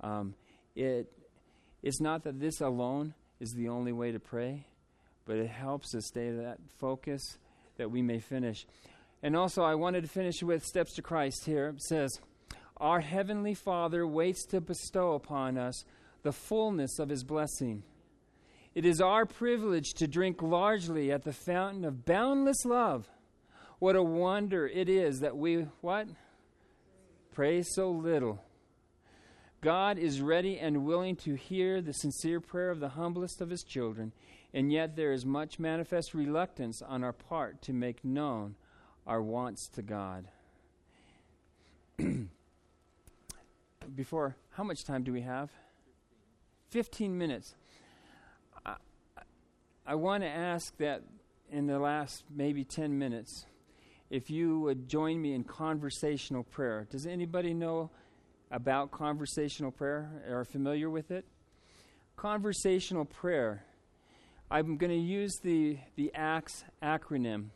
um, 0.00 0.34
it, 0.74 1.10
it's 1.82 2.00
not 2.00 2.24
that 2.24 2.40
this 2.40 2.60
alone 2.60 3.14
is 3.40 3.52
the 3.52 3.68
only 3.68 3.92
way 3.92 4.12
to 4.12 4.20
pray, 4.20 4.66
but 5.24 5.36
it 5.36 5.48
helps 5.48 5.94
us 5.94 6.06
stay 6.06 6.30
that 6.30 6.58
focus 6.78 7.38
that 7.76 7.90
we 7.90 8.02
may 8.02 8.18
finish. 8.18 8.66
And 9.22 9.36
also, 9.36 9.62
I 9.62 9.74
wanted 9.74 10.02
to 10.02 10.08
finish 10.08 10.42
with 10.42 10.64
Steps 10.64 10.94
to 10.94 11.02
Christ 11.02 11.44
here. 11.46 11.68
It 11.68 11.82
says, 11.82 12.10
Our 12.78 13.00
Heavenly 13.00 13.54
Father 13.54 14.06
waits 14.06 14.44
to 14.46 14.60
bestow 14.60 15.12
upon 15.12 15.56
us 15.56 15.84
the 16.22 16.32
fullness 16.32 16.98
of 16.98 17.08
His 17.08 17.22
blessing. 17.22 17.82
It 18.74 18.84
is 18.84 19.00
our 19.00 19.24
privilege 19.24 19.92
to 19.96 20.08
drink 20.08 20.42
largely 20.42 21.12
at 21.12 21.22
the 21.22 21.32
fountain 21.32 21.84
of 21.84 22.04
boundless 22.04 22.64
love. 22.64 23.08
What 23.78 23.94
a 23.94 24.02
wonder 24.02 24.66
it 24.66 24.88
is 24.88 25.20
that 25.20 25.36
we, 25.36 25.66
what? 25.80 26.08
Pray 27.32 27.62
so 27.62 27.90
little. 27.90 28.42
God 29.60 29.98
is 29.98 30.20
ready 30.20 30.58
and 30.58 30.84
willing 30.84 31.16
to 31.16 31.34
hear 31.34 31.80
the 31.80 31.92
sincere 31.92 32.40
prayer 32.40 32.70
of 32.70 32.80
the 32.80 32.90
humblest 32.90 33.40
of 33.40 33.50
his 33.50 33.62
children, 33.62 34.12
and 34.52 34.72
yet 34.72 34.96
there 34.96 35.12
is 35.12 35.24
much 35.24 35.58
manifest 35.58 36.12
reluctance 36.12 36.82
on 36.82 37.04
our 37.04 37.12
part 37.12 37.62
to 37.62 37.72
make 37.72 38.04
known 38.04 38.56
our 39.06 39.22
wants 39.22 39.68
to 39.70 39.82
God. 39.82 40.28
Before, 43.94 44.36
how 44.50 44.64
much 44.64 44.84
time 44.84 45.02
do 45.02 45.12
we 45.12 45.22
have? 45.22 45.50
15 46.70 47.16
minutes. 47.16 47.54
I, 48.64 48.76
I 49.86 49.94
want 49.94 50.22
to 50.22 50.28
ask 50.28 50.76
that 50.78 51.02
in 51.50 51.66
the 51.66 51.78
last 51.78 52.24
maybe 52.30 52.64
10 52.64 52.98
minutes, 52.98 53.46
if 54.10 54.30
you 54.30 54.60
would 54.60 54.88
join 54.88 55.20
me 55.20 55.34
in 55.34 55.44
conversational 55.44 56.44
prayer. 56.44 56.86
Does 56.90 57.06
anybody 57.06 57.52
know 57.52 57.90
about 58.50 58.90
conversational 58.90 59.70
prayer 59.70 60.22
or 60.28 60.40
are 60.40 60.44
familiar 60.44 60.88
with 60.88 61.10
it? 61.10 61.24
Conversational 62.16 63.04
prayer. 63.04 63.64
I'm 64.50 64.76
going 64.76 64.92
to 64.92 64.96
use 64.96 65.38
the, 65.42 65.78
the 65.96 66.12
ACTS 66.14 66.64
acronym. 66.82 67.46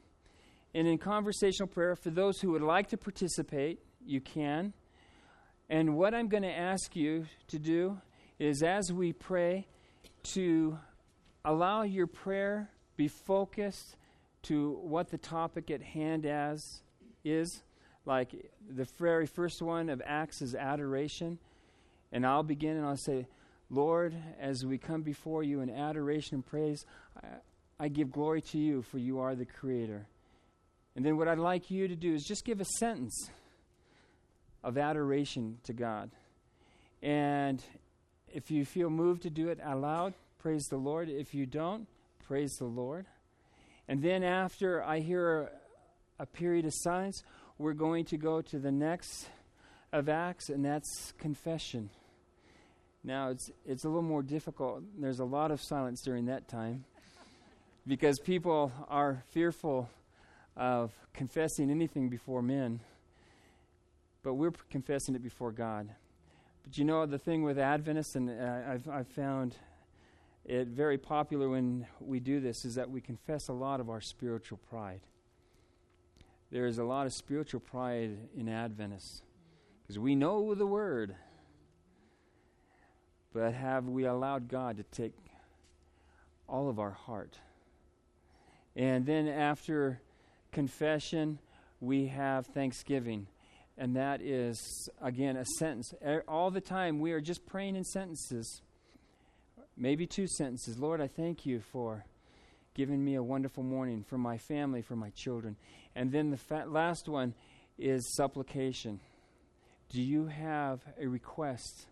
And 0.74 0.86
in 0.86 0.98
conversational 0.98 1.68
prayer, 1.68 1.96
for 1.96 2.10
those 2.10 2.40
who 2.40 2.50
would 2.50 2.62
like 2.62 2.88
to 2.88 2.96
participate, 2.96 3.80
you 4.04 4.20
can. 4.20 4.72
And 5.70 5.96
what 5.96 6.14
I'm 6.14 6.28
going 6.28 6.44
to 6.44 6.52
ask 6.52 6.96
you 6.96 7.26
to 7.48 7.58
do 7.58 7.98
is 8.38 8.62
as 8.62 8.92
we 8.92 9.12
pray, 9.12 9.66
to 10.34 10.78
allow 11.44 11.82
your 11.82 12.06
prayer 12.06 12.70
be 12.96 13.08
focused 13.08 13.96
to 14.42 14.78
what 14.82 15.10
the 15.10 15.18
topic 15.18 15.70
at 15.70 15.82
hand 15.82 16.26
as 16.26 16.82
is. 17.24 17.62
Like 18.04 18.50
the 18.68 18.86
very 18.98 19.26
first 19.26 19.60
one 19.60 19.88
of 19.88 20.02
Acts 20.04 20.42
is 20.42 20.54
adoration. 20.54 21.38
And 22.12 22.26
I'll 22.26 22.42
begin 22.42 22.76
and 22.76 22.86
I'll 22.86 22.96
say, 22.96 23.26
Lord, 23.70 24.14
as 24.40 24.64
we 24.64 24.78
come 24.78 25.02
before 25.02 25.42
you 25.42 25.60
in 25.60 25.68
adoration 25.68 26.36
and 26.36 26.46
praise, 26.46 26.86
I, 27.22 27.26
I 27.78 27.88
give 27.88 28.10
glory 28.10 28.40
to 28.42 28.58
you, 28.58 28.82
for 28.82 28.98
you 28.98 29.20
are 29.20 29.34
the 29.34 29.44
Creator. 29.44 30.06
And 30.96 31.04
then 31.04 31.16
what 31.18 31.28
I'd 31.28 31.38
like 31.38 31.70
you 31.70 31.86
to 31.86 31.94
do 31.94 32.14
is 32.14 32.24
just 32.24 32.44
give 32.44 32.60
a 32.60 32.64
sentence 32.64 33.30
of 34.68 34.76
adoration 34.76 35.56
to 35.62 35.72
God. 35.72 36.10
And 37.02 37.62
if 38.34 38.50
you 38.50 38.66
feel 38.66 38.90
moved 38.90 39.22
to 39.22 39.30
do 39.30 39.48
it 39.48 39.58
aloud, 39.64 40.12
praise 40.38 40.66
the 40.66 40.76
Lord. 40.76 41.08
If 41.08 41.32
you 41.32 41.46
don't, 41.46 41.86
praise 42.26 42.52
the 42.58 42.66
Lord. 42.66 43.06
And 43.88 44.02
then 44.02 44.22
after 44.22 44.84
I 44.84 45.00
hear 45.00 45.40
a, 46.18 46.22
a 46.24 46.26
period 46.26 46.66
of 46.66 46.74
silence, 46.74 47.22
we're 47.56 47.72
going 47.72 48.04
to 48.06 48.18
go 48.18 48.42
to 48.42 48.58
the 48.58 48.70
next 48.70 49.30
of 49.90 50.10
Acts, 50.10 50.50
and 50.50 50.62
that's 50.62 51.14
confession. 51.16 51.88
Now, 53.02 53.30
it's, 53.30 53.50
it's 53.64 53.84
a 53.84 53.88
little 53.88 54.02
more 54.02 54.22
difficult. 54.22 54.82
There's 54.98 55.20
a 55.20 55.24
lot 55.24 55.50
of 55.50 55.62
silence 55.62 56.02
during 56.02 56.26
that 56.26 56.46
time 56.46 56.84
because 57.86 58.20
people 58.20 58.70
are 58.90 59.22
fearful 59.30 59.88
of 60.58 60.92
confessing 61.14 61.70
anything 61.70 62.10
before 62.10 62.42
men, 62.42 62.80
but 64.28 64.34
we're 64.34 64.52
confessing 64.68 65.14
it 65.14 65.22
before 65.22 65.50
God. 65.50 65.88
But 66.62 66.76
you 66.76 66.84
know, 66.84 67.06
the 67.06 67.16
thing 67.16 67.44
with 67.44 67.58
Adventists, 67.58 68.14
and 68.14 68.28
uh, 68.28 68.60
I've, 68.68 68.86
I've 68.86 69.08
found 69.08 69.56
it 70.44 70.68
very 70.68 70.98
popular 70.98 71.48
when 71.48 71.86
we 71.98 72.20
do 72.20 72.38
this, 72.38 72.66
is 72.66 72.74
that 72.74 72.90
we 72.90 73.00
confess 73.00 73.48
a 73.48 73.54
lot 73.54 73.80
of 73.80 73.88
our 73.88 74.02
spiritual 74.02 74.58
pride. 74.68 75.00
There 76.50 76.66
is 76.66 76.76
a 76.76 76.84
lot 76.84 77.06
of 77.06 77.14
spiritual 77.14 77.60
pride 77.60 78.18
in 78.36 78.50
Adventists 78.50 79.22
because 79.80 79.98
we 79.98 80.14
know 80.14 80.54
the 80.54 80.66
Word. 80.66 81.14
But 83.32 83.54
have 83.54 83.86
we 83.86 84.04
allowed 84.04 84.48
God 84.48 84.76
to 84.76 84.82
take 84.82 85.14
all 86.46 86.68
of 86.68 86.78
our 86.78 86.90
heart? 86.90 87.38
And 88.76 89.06
then 89.06 89.26
after 89.26 90.02
confession, 90.52 91.38
we 91.80 92.08
have 92.08 92.44
thanksgiving. 92.44 93.26
And 93.80 93.94
that 93.94 94.20
is, 94.20 94.88
again, 95.00 95.36
a 95.36 95.44
sentence. 95.44 95.94
All 96.26 96.50
the 96.50 96.60
time, 96.60 96.98
we 96.98 97.12
are 97.12 97.20
just 97.20 97.46
praying 97.46 97.76
in 97.76 97.84
sentences. 97.84 98.60
Maybe 99.76 100.04
two 100.04 100.26
sentences. 100.26 100.78
Lord, 100.78 101.00
I 101.00 101.06
thank 101.06 101.46
you 101.46 101.60
for 101.60 102.04
giving 102.74 103.04
me 103.04 103.14
a 103.14 103.22
wonderful 103.22 103.62
morning, 103.62 104.04
for 104.08 104.18
my 104.18 104.36
family, 104.36 104.82
for 104.82 104.96
my 104.96 105.10
children. 105.10 105.56
And 105.94 106.10
then 106.10 106.30
the 106.30 106.36
fa- 106.36 106.66
last 106.66 107.08
one 107.08 107.34
is 107.78 108.14
supplication. 108.16 108.98
Do 109.90 110.02
you 110.02 110.26
have 110.26 110.80
a 111.00 111.06
request, 111.06 111.86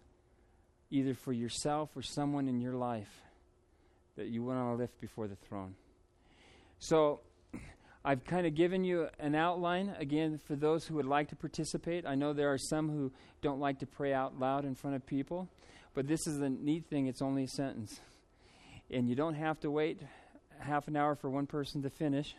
either 0.91 1.15
for 1.15 1.33
yourself 1.33 1.91
or 1.97 2.03
someone 2.03 2.49
in 2.49 2.61
your 2.61 2.75
life, 2.75 3.23
that 4.17 4.27
you 4.27 4.43
want 4.43 4.59
to 4.59 4.75
lift 4.75 5.01
before 5.01 5.29
the 5.29 5.37
throne? 5.37 5.77
So, 6.81 7.21
I've 8.09 8.25
kind 8.25 8.47
of 8.47 8.55
given 8.55 8.85
you 8.85 9.09
an 9.19 9.35
outline 9.35 9.97
again 9.99 10.39
for 10.47 10.55
those 10.55 10.87
who 10.87 10.95
would 10.95 11.07
like 11.07 11.31
to 11.31 11.37
participate. 11.37 12.07
I 12.07 12.15
know 12.15 12.33
there 12.33 12.53
are 12.53 12.59
some 12.59 12.89
who 12.89 13.11
don't 13.43 13.59
like 13.59 13.81
to 13.81 13.87
pray 13.87 14.13
out 14.13 14.39
loud 14.39 14.65
in 14.65 14.77
front 14.77 14.95
of 14.95 15.05
people, 15.05 15.49
but 15.93 16.07
this 16.07 16.25
is 16.29 16.39
the 16.39 16.49
neat 16.49 16.87
thing 16.89 17.09
it's 17.09 17.21
only 17.21 17.43
a 17.43 17.49
sentence. 17.49 18.01
And 18.93 19.09
you 19.09 19.17
don't 19.17 19.35
have 19.35 19.59
to 19.59 19.73
wait 19.73 20.01
half 20.61 20.87
an 20.87 20.95
hour 20.95 21.17
for 21.17 21.29
one 21.29 21.49
person 21.49 21.83
to 21.83 21.91
finish. 21.91 22.37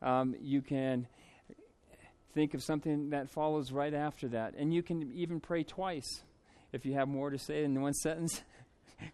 Um, 0.00 0.34
you 0.40 0.62
can 0.62 1.06
think 2.32 2.54
of 2.54 2.62
something 2.62 3.10
that 3.10 3.28
follows 3.28 3.70
right 3.70 3.92
after 3.92 4.28
that. 4.28 4.54
And 4.56 4.72
you 4.72 4.82
can 4.82 5.12
even 5.12 5.38
pray 5.38 5.64
twice 5.64 6.22
if 6.72 6.86
you 6.86 6.94
have 6.94 7.08
more 7.08 7.28
to 7.28 7.38
say 7.38 7.62
in 7.62 7.78
one 7.78 7.92
sentence. 8.02 8.40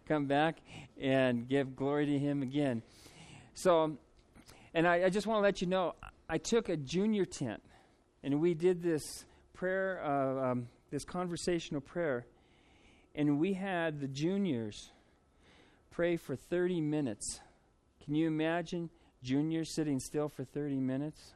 come 0.07 0.25
back 0.25 0.55
and 0.97 1.49
give 1.49 1.75
glory 1.75 2.05
to 2.05 2.17
Him 2.17 2.43
again. 2.43 2.81
So, 3.55 3.97
and 4.75 4.85
I, 4.85 5.05
I 5.05 5.09
just 5.09 5.25
want 5.25 5.37
to 5.37 5.41
let 5.41 5.61
you 5.61 5.67
know, 5.67 5.95
I 6.29 6.37
took 6.37 6.67
a 6.67 6.75
junior 6.75 7.23
tent, 7.23 7.63
and 8.23 8.41
we 8.41 8.53
did 8.53 8.83
this 8.83 9.25
prayer, 9.53 10.03
uh, 10.03 10.51
um, 10.51 10.67
this 10.91 11.05
conversational 11.05 11.79
prayer, 11.79 12.27
and 13.15 13.39
we 13.39 13.53
had 13.53 14.01
the 14.01 14.07
juniors 14.09 14.91
pray 15.91 16.17
for 16.17 16.35
30 16.35 16.81
minutes. 16.81 17.39
Can 18.03 18.15
you 18.15 18.27
imagine 18.27 18.89
juniors 19.23 19.73
sitting 19.73 19.97
still 19.97 20.27
for 20.27 20.43
30 20.43 20.75
minutes? 20.81 21.33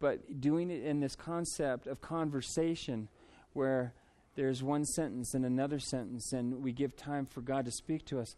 But 0.00 0.40
doing 0.40 0.68
it 0.68 0.82
in 0.82 0.98
this 0.98 1.14
concept 1.14 1.86
of 1.86 2.00
conversation 2.00 3.08
where 3.52 3.94
there's 4.34 4.64
one 4.64 4.84
sentence 4.84 5.32
and 5.32 5.46
another 5.46 5.78
sentence, 5.78 6.32
and 6.32 6.60
we 6.60 6.72
give 6.72 6.96
time 6.96 7.24
for 7.24 7.40
God 7.40 7.66
to 7.66 7.70
speak 7.70 8.04
to 8.06 8.18
us, 8.18 8.34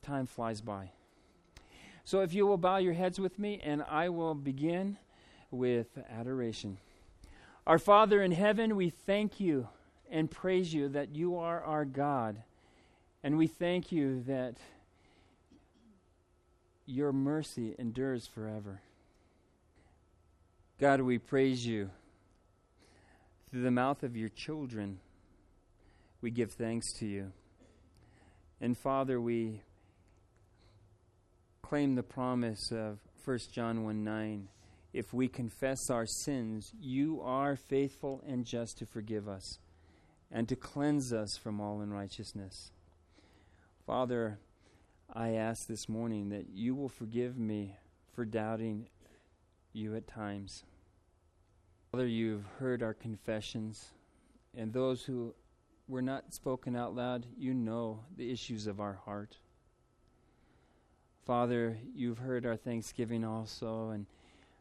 time 0.00 0.24
flies 0.24 0.62
by. 0.62 0.92
So 2.10 2.22
if 2.22 2.34
you 2.34 2.44
will 2.44 2.56
bow 2.56 2.78
your 2.78 2.94
heads 2.94 3.20
with 3.20 3.38
me, 3.38 3.60
and 3.62 3.84
I 3.88 4.08
will 4.08 4.34
begin 4.34 4.98
with 5.52 5.86
adoration. 6.10 6.78
Our 7.68 7.78
Father 7.78 8.20
in 8.20 8.32
heaven, 8.32 8.74
we 8.74 8.90
thank 8.90 9.38
you 9.38 9.68
and 10.10 10.28
praise 10.28 10.74
you 10.74 10.88
that 10.88 11.14
you 11.14 11.36
are 11.36 11.62
our 11.62 11.84
God. 11.84 12.42
And 13.22 13.38
we 13.38 13.46
thank 13.46 13.92
you 13.92 14.24
that 14.24 14.56
your 16.84 17.12
mercy 17.12 17.76
endures 17.78 18.26
forever. 18.26 18.80
God, 20.80 21.02
we 21.02 21.18
praise 21.18 21.64
you. 21.64 21.90
Through 23.52 23.62
the 23.62 23.70
mouth 23.70 24.02
of 24.02 24.16
your 24.16 24.30
children, 24.30 24.98
we 26.20 26.32
give 26.32 26.50
thanks 26.50 26.92
to 26.94 27.06
you. 27.06 27.30
And 28.60 28.76
Father, 28.76 29.20
we 29.20 29.62
claim 31.70 31.94
the 31.94 32.02
promise 32.02 32.72
of 32.72 32.98
1 33.24 33.38
John 33.52 33.84
1 33.84 34.02
9. 34.02 34.48
If 34.92 35.14
we 35.14 35.28
confess 35.28 35.88
our 35.88 36.04
sins, 36.04 36.72
you 36.80 37.20
are 37.22 37.54
faithful 37.54 38.24
and 38.26 38.44
just 38.44 38.78
to 38.78 38.86
forgive 38.86 39.28
us 39.28 39.60
and 40.32 40.48
to 40.48 40.56
cleanse 40.56 41.12
us 41.12 41.36
from 41.36 41.60
all 41.60 41.80
unrighteousness. 41.80 42.72
Father, 43.86 44.40
I 45.12 45.34
ask 45.34 45.68
this 45.68 45.88
morning 45.88 46.30
that 46.30 46.48
you 46.52 46.74
will 46.74 46.88
forgive 46.88 47.38
me 47.38 47.76
for 48.16 48.24
doubting 48.24 48.88
you 49.72 49.94
at 49.94 50.08
times. 50.08 50.64
Father, 51.92 52.08
you've 52.08 52.46
heard 52.58 52.82
our 52.82 52.94
confessions, 52.94 53.92
and 54.56 54.72
those 54.72 55.04
who 55.04 55.36
were 55.86 56.02
not 56.02 56.34
spoken 56.34 56.74
out 56.74 56.96
loud, 56.96 57.26
you 57.38 57.54
know 57.54 58.00
the 58.16 58.32
issues 58.32 58.66
of 58.66 58.80
our 58.80 58.94
heart. 59.04 59.36
Father, 61.30 61.78
you've 61.94 62.18
heard 62.18 62.44
our 62.44 62.56
thanksgiving 62.56 63.24
also. 63.24 63.90
And 63.90 64.06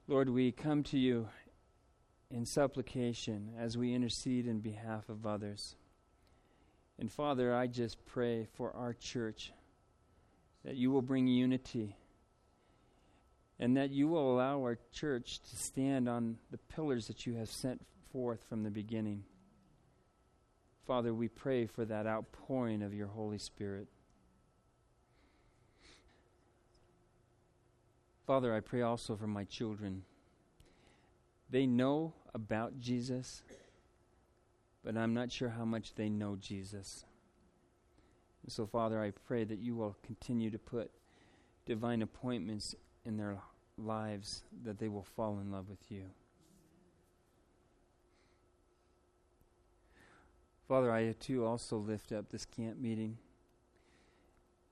Lord, 0.08 0.30
we 0.30 0.52
come 0.52 0.84
to 0.84 1.00
you 1.00 1.28
in 2.30 2.46
supplication 2.46 3.54
as 3.58 3.76
we 3.76 3.96
intercede 3.96 4.46
in 4.46 4.60
behalf 4.60 5.10
of 5.10 5.26
others. 5.26 5.76
And 7.00 7.12
Father, 7.12 7.56
I 7.56 7.66
just 7.66 8.06
pray 8.06 8.46
for 8.54 8.72
our 8.76 8.94
church 8.94 9.52
that 10.64 10.76
you 10.76 10.92
will 10.92 11.02
bring 11.02 11.26
unity 11.26 11.96
and 13.60 13.76
that 13.76 13.90
you 13.90 14.08
will 14.08 14.32
allow 14.32 14.60
our 14.60 14.78
church 14.94 15.40
to 15.40 15.56
stand 15.56 16.08
on 16.08 16.38
the 16.52 16.60
pillars 16.60 17.08
that 17.08 17.26
you 17.26 17.34
have 17.34 17.50
sent 17.50 17.82
forth 18.12 18.46
from 18.48 18.62
the 18.62 18.70
beginning. 18.70 19.24
Father, 20.86 21.16
we 21.16 21.30
pray 21.30 21.66
for 21.66 21.84
that 21.86 22.06
outpouring 22.06 22.84
of 22.84 22.94
your 22.94 23.08
Holy 23.08 23.40
Spirit. 23.40 23.88
Father, 28.30 28.54
I 28.54 28.60
pray 28.60 28.84
also 28.84 29.16
for 29.16 29.26
my 29.26 29.44
children. 29.44 30.04
They 31.50 31.66
know 31.66 32.14
about 32.36 32.80
Jesus, 32.80 33.42
but 34.86 34.96
I'm 34.96 35.16
not 35.16 35.32
sure 35.32 35.50
how 35.50 35.66
much 35.66 35.96
they 35.96 36.10
know 36.10 36.38
Jesus. 36.40 37.06
And 38.44 38.52
so, 38.52 38.68
Father, 38.68 39.02
I 39.02 39.14
pray 39.26 39.46
that 39.46 39.58
you 39.58 39.76
will 39.76 39.98
continue 40.06 40.52
to 40.52 40.60
put 40.60 40.92
divine 41.66 42.04
appointments 42.04 42.76
in 43.04 43.18
their 43.18 43.36
lives, 43.80 44.44
that 44.64 44.78
they 44.78 44.90
will 44.90 45.08
fall 45.16 45.40
in 45.40 45.52
love 45.52 45.68
with 45.68 45.90
you. 45.90 46.04
Father, 50.68 50.92
I 50.92 51.16
too 51.20 51.48
also 51.48 51.78
lift 51.78 52.12
up 52.12 52.30
this 52.30 52.46
camp 52.46 52.78
meeting. 52.80 53.18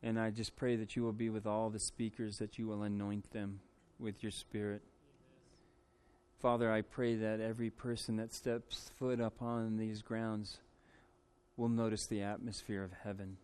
And 0.03 0.19
I 0.19 0.29
just 0.29 0.55
pray 0.55 0.75
that 0.75 0.95
you 0.95 1.03
will 1.03 1.13
be 1.13 1.29
with 1.29 1.45
all 1.45 1.69
the 1.69 1.79
speakers, 1.79 2.37
that 2.37 2.59
you 2.59 2.67
will 2.67 2.83
anoint 2.83 3.31
them 3.31 3.59
with 3.99 4.21
your 4.21 4.31
spirit. 4.31 4.81
Father, 6.39 6.71
I 6.71 6.81
pray 6.81 7.15
that 7.15 7.39
every 7.39 7.71
person 7.71 8.17
that 8.17 8.33
steps 8.33 8.91
foot 8.99 9.19
upon 9.19 9.77
these 9.77 10.03
grounds 10.03 10.59
will 11.57 11.69
notice 11.69 12.05
the 12.05 12.21
atmosphere 12.21 12.83
of 12.83 12.91
heaven. 13.03 13.37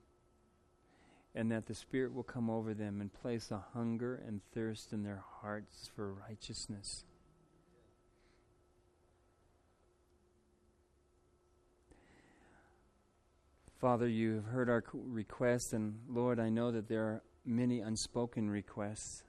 And 1.34 1.52
that 1.52 1.66
the 1.66 1.74
Spirit 1.74 2.14
will 2.14 2.24
come 2.24 2.48
over 2.48 2.76
them 2.76 3.02
and 3.02 3.12
place 3.12 3.50
a 3.50 3.64
hunger 3.74 4.22
and 4.28 4.42
thirst 4.54 4.94
in 4.94 5.04
their 5.04 5.24
hearts 5.42 5.90
for 5.96 6.14
righteousness. 6.14 7.06
Father, 13.84 14.08
you 14.08 14.36
have 14.36 14.46
heard 14.46 14.70
our 14.70 14.82
requests, 14.94 15.74
and 15.74 16.00
Lord, 16.08 16.40
I 16.40 16.48
know 16.48 16.72
that 16.72 16.88
there 16.88 17.04
are 17.04 17.22
many 17.46 17.82
unspoken 17.82 18.50
requests. 18.50 19.24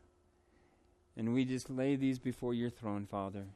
And 1.16 1.34
we 1.34 1.44
just 1.44 1.68
lay 1.68 1.96
these 1.96 2.20
before 2.20 2.54
your 2.54 2.70
throne, 2.70 3.04
Father. 3.04 3.46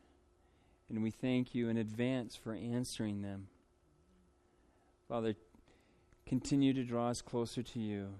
And 0.88 1.01
we 1.01 1.12
thank 1.12 1.55
you 1.55 1.68
in 1.68 1.76
advance 1.76 2.34
for 2.34 2.53
answering 2.53 3.22
them. 3.22 3.46
Father, 5.09 5.36
continue 6.26 6.72
to 6.72 6.82
draw 6.82 7.11
us 7.11 7.22
closer 7.22 7.62
to 7.62 7.78
you. 7.78 8.14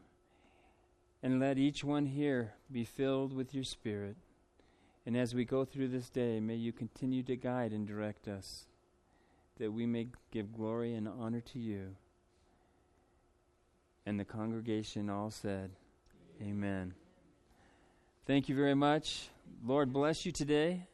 And 1.21 1.41
let 1.41 1.59
each 1.59 1.83
one 1.83 2.07
here 2.07 2.53
be 2.71 2.85
filled 2.85 3.33
with 3.33 3.53
your 3.53 3.65
Spirit. 3.65 4.15
And 5.05 5.17
as 5.17 5.35
we 5.35 5.45
go 5.45 5.65
through 5.65 5.89
this 5.89 6.11
day, 6.11 6.39
may 6.39 6.55
you 6.55 6.71
continue 6.71 7.25
to 7.25 7.35
guide 7.35 7.73
and 7.73 7.89
direct 7.89 8.29
us, 8.29 8.67
that 9.59 9.73
we 9.73 9.85
may 9.85 10.07
give 10.31 10.53
glory 10.53 10.95
and 10.95 11.09
honor 11.09 11.41
to 11.41 11.59
you. 11.59 11.97
And 14.09 14.19
the 14.19 14.25
congregation 14.25 15.11
all 15.11 15.31
said, 15.31 15.71
Amen. 16.41 16.51
Amen. 16.51 16.95
Thank 18.27 18.49
you 18.49 18.57
very 18.57 18.75
much. 18.75 19.29
Lord 19.63 19.93
bless 19.93 20.25
you 20.25 20.33
today. 20.33 20.87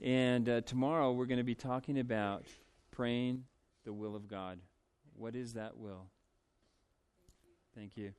And 0.00 0.48
uh, 0.48 0.60
tomorrow 0.60 1.10
we're 1.10 1.26
going 1.26 1.38
to 1.38 1.44
be 1.44 1.56
talking 1.56 1.98
about 1.98 2.44
praying 2.92 3.42
the 3.84 3.92
will 3.92 4.14
of 4.14 4.28
God. 4.28 4.60
What 5.16 5.34
is 5.34 5.54
that 5.54 5.76
will? 5.76 6.06
Thank 7.74 7.96
you. 7.96 8.12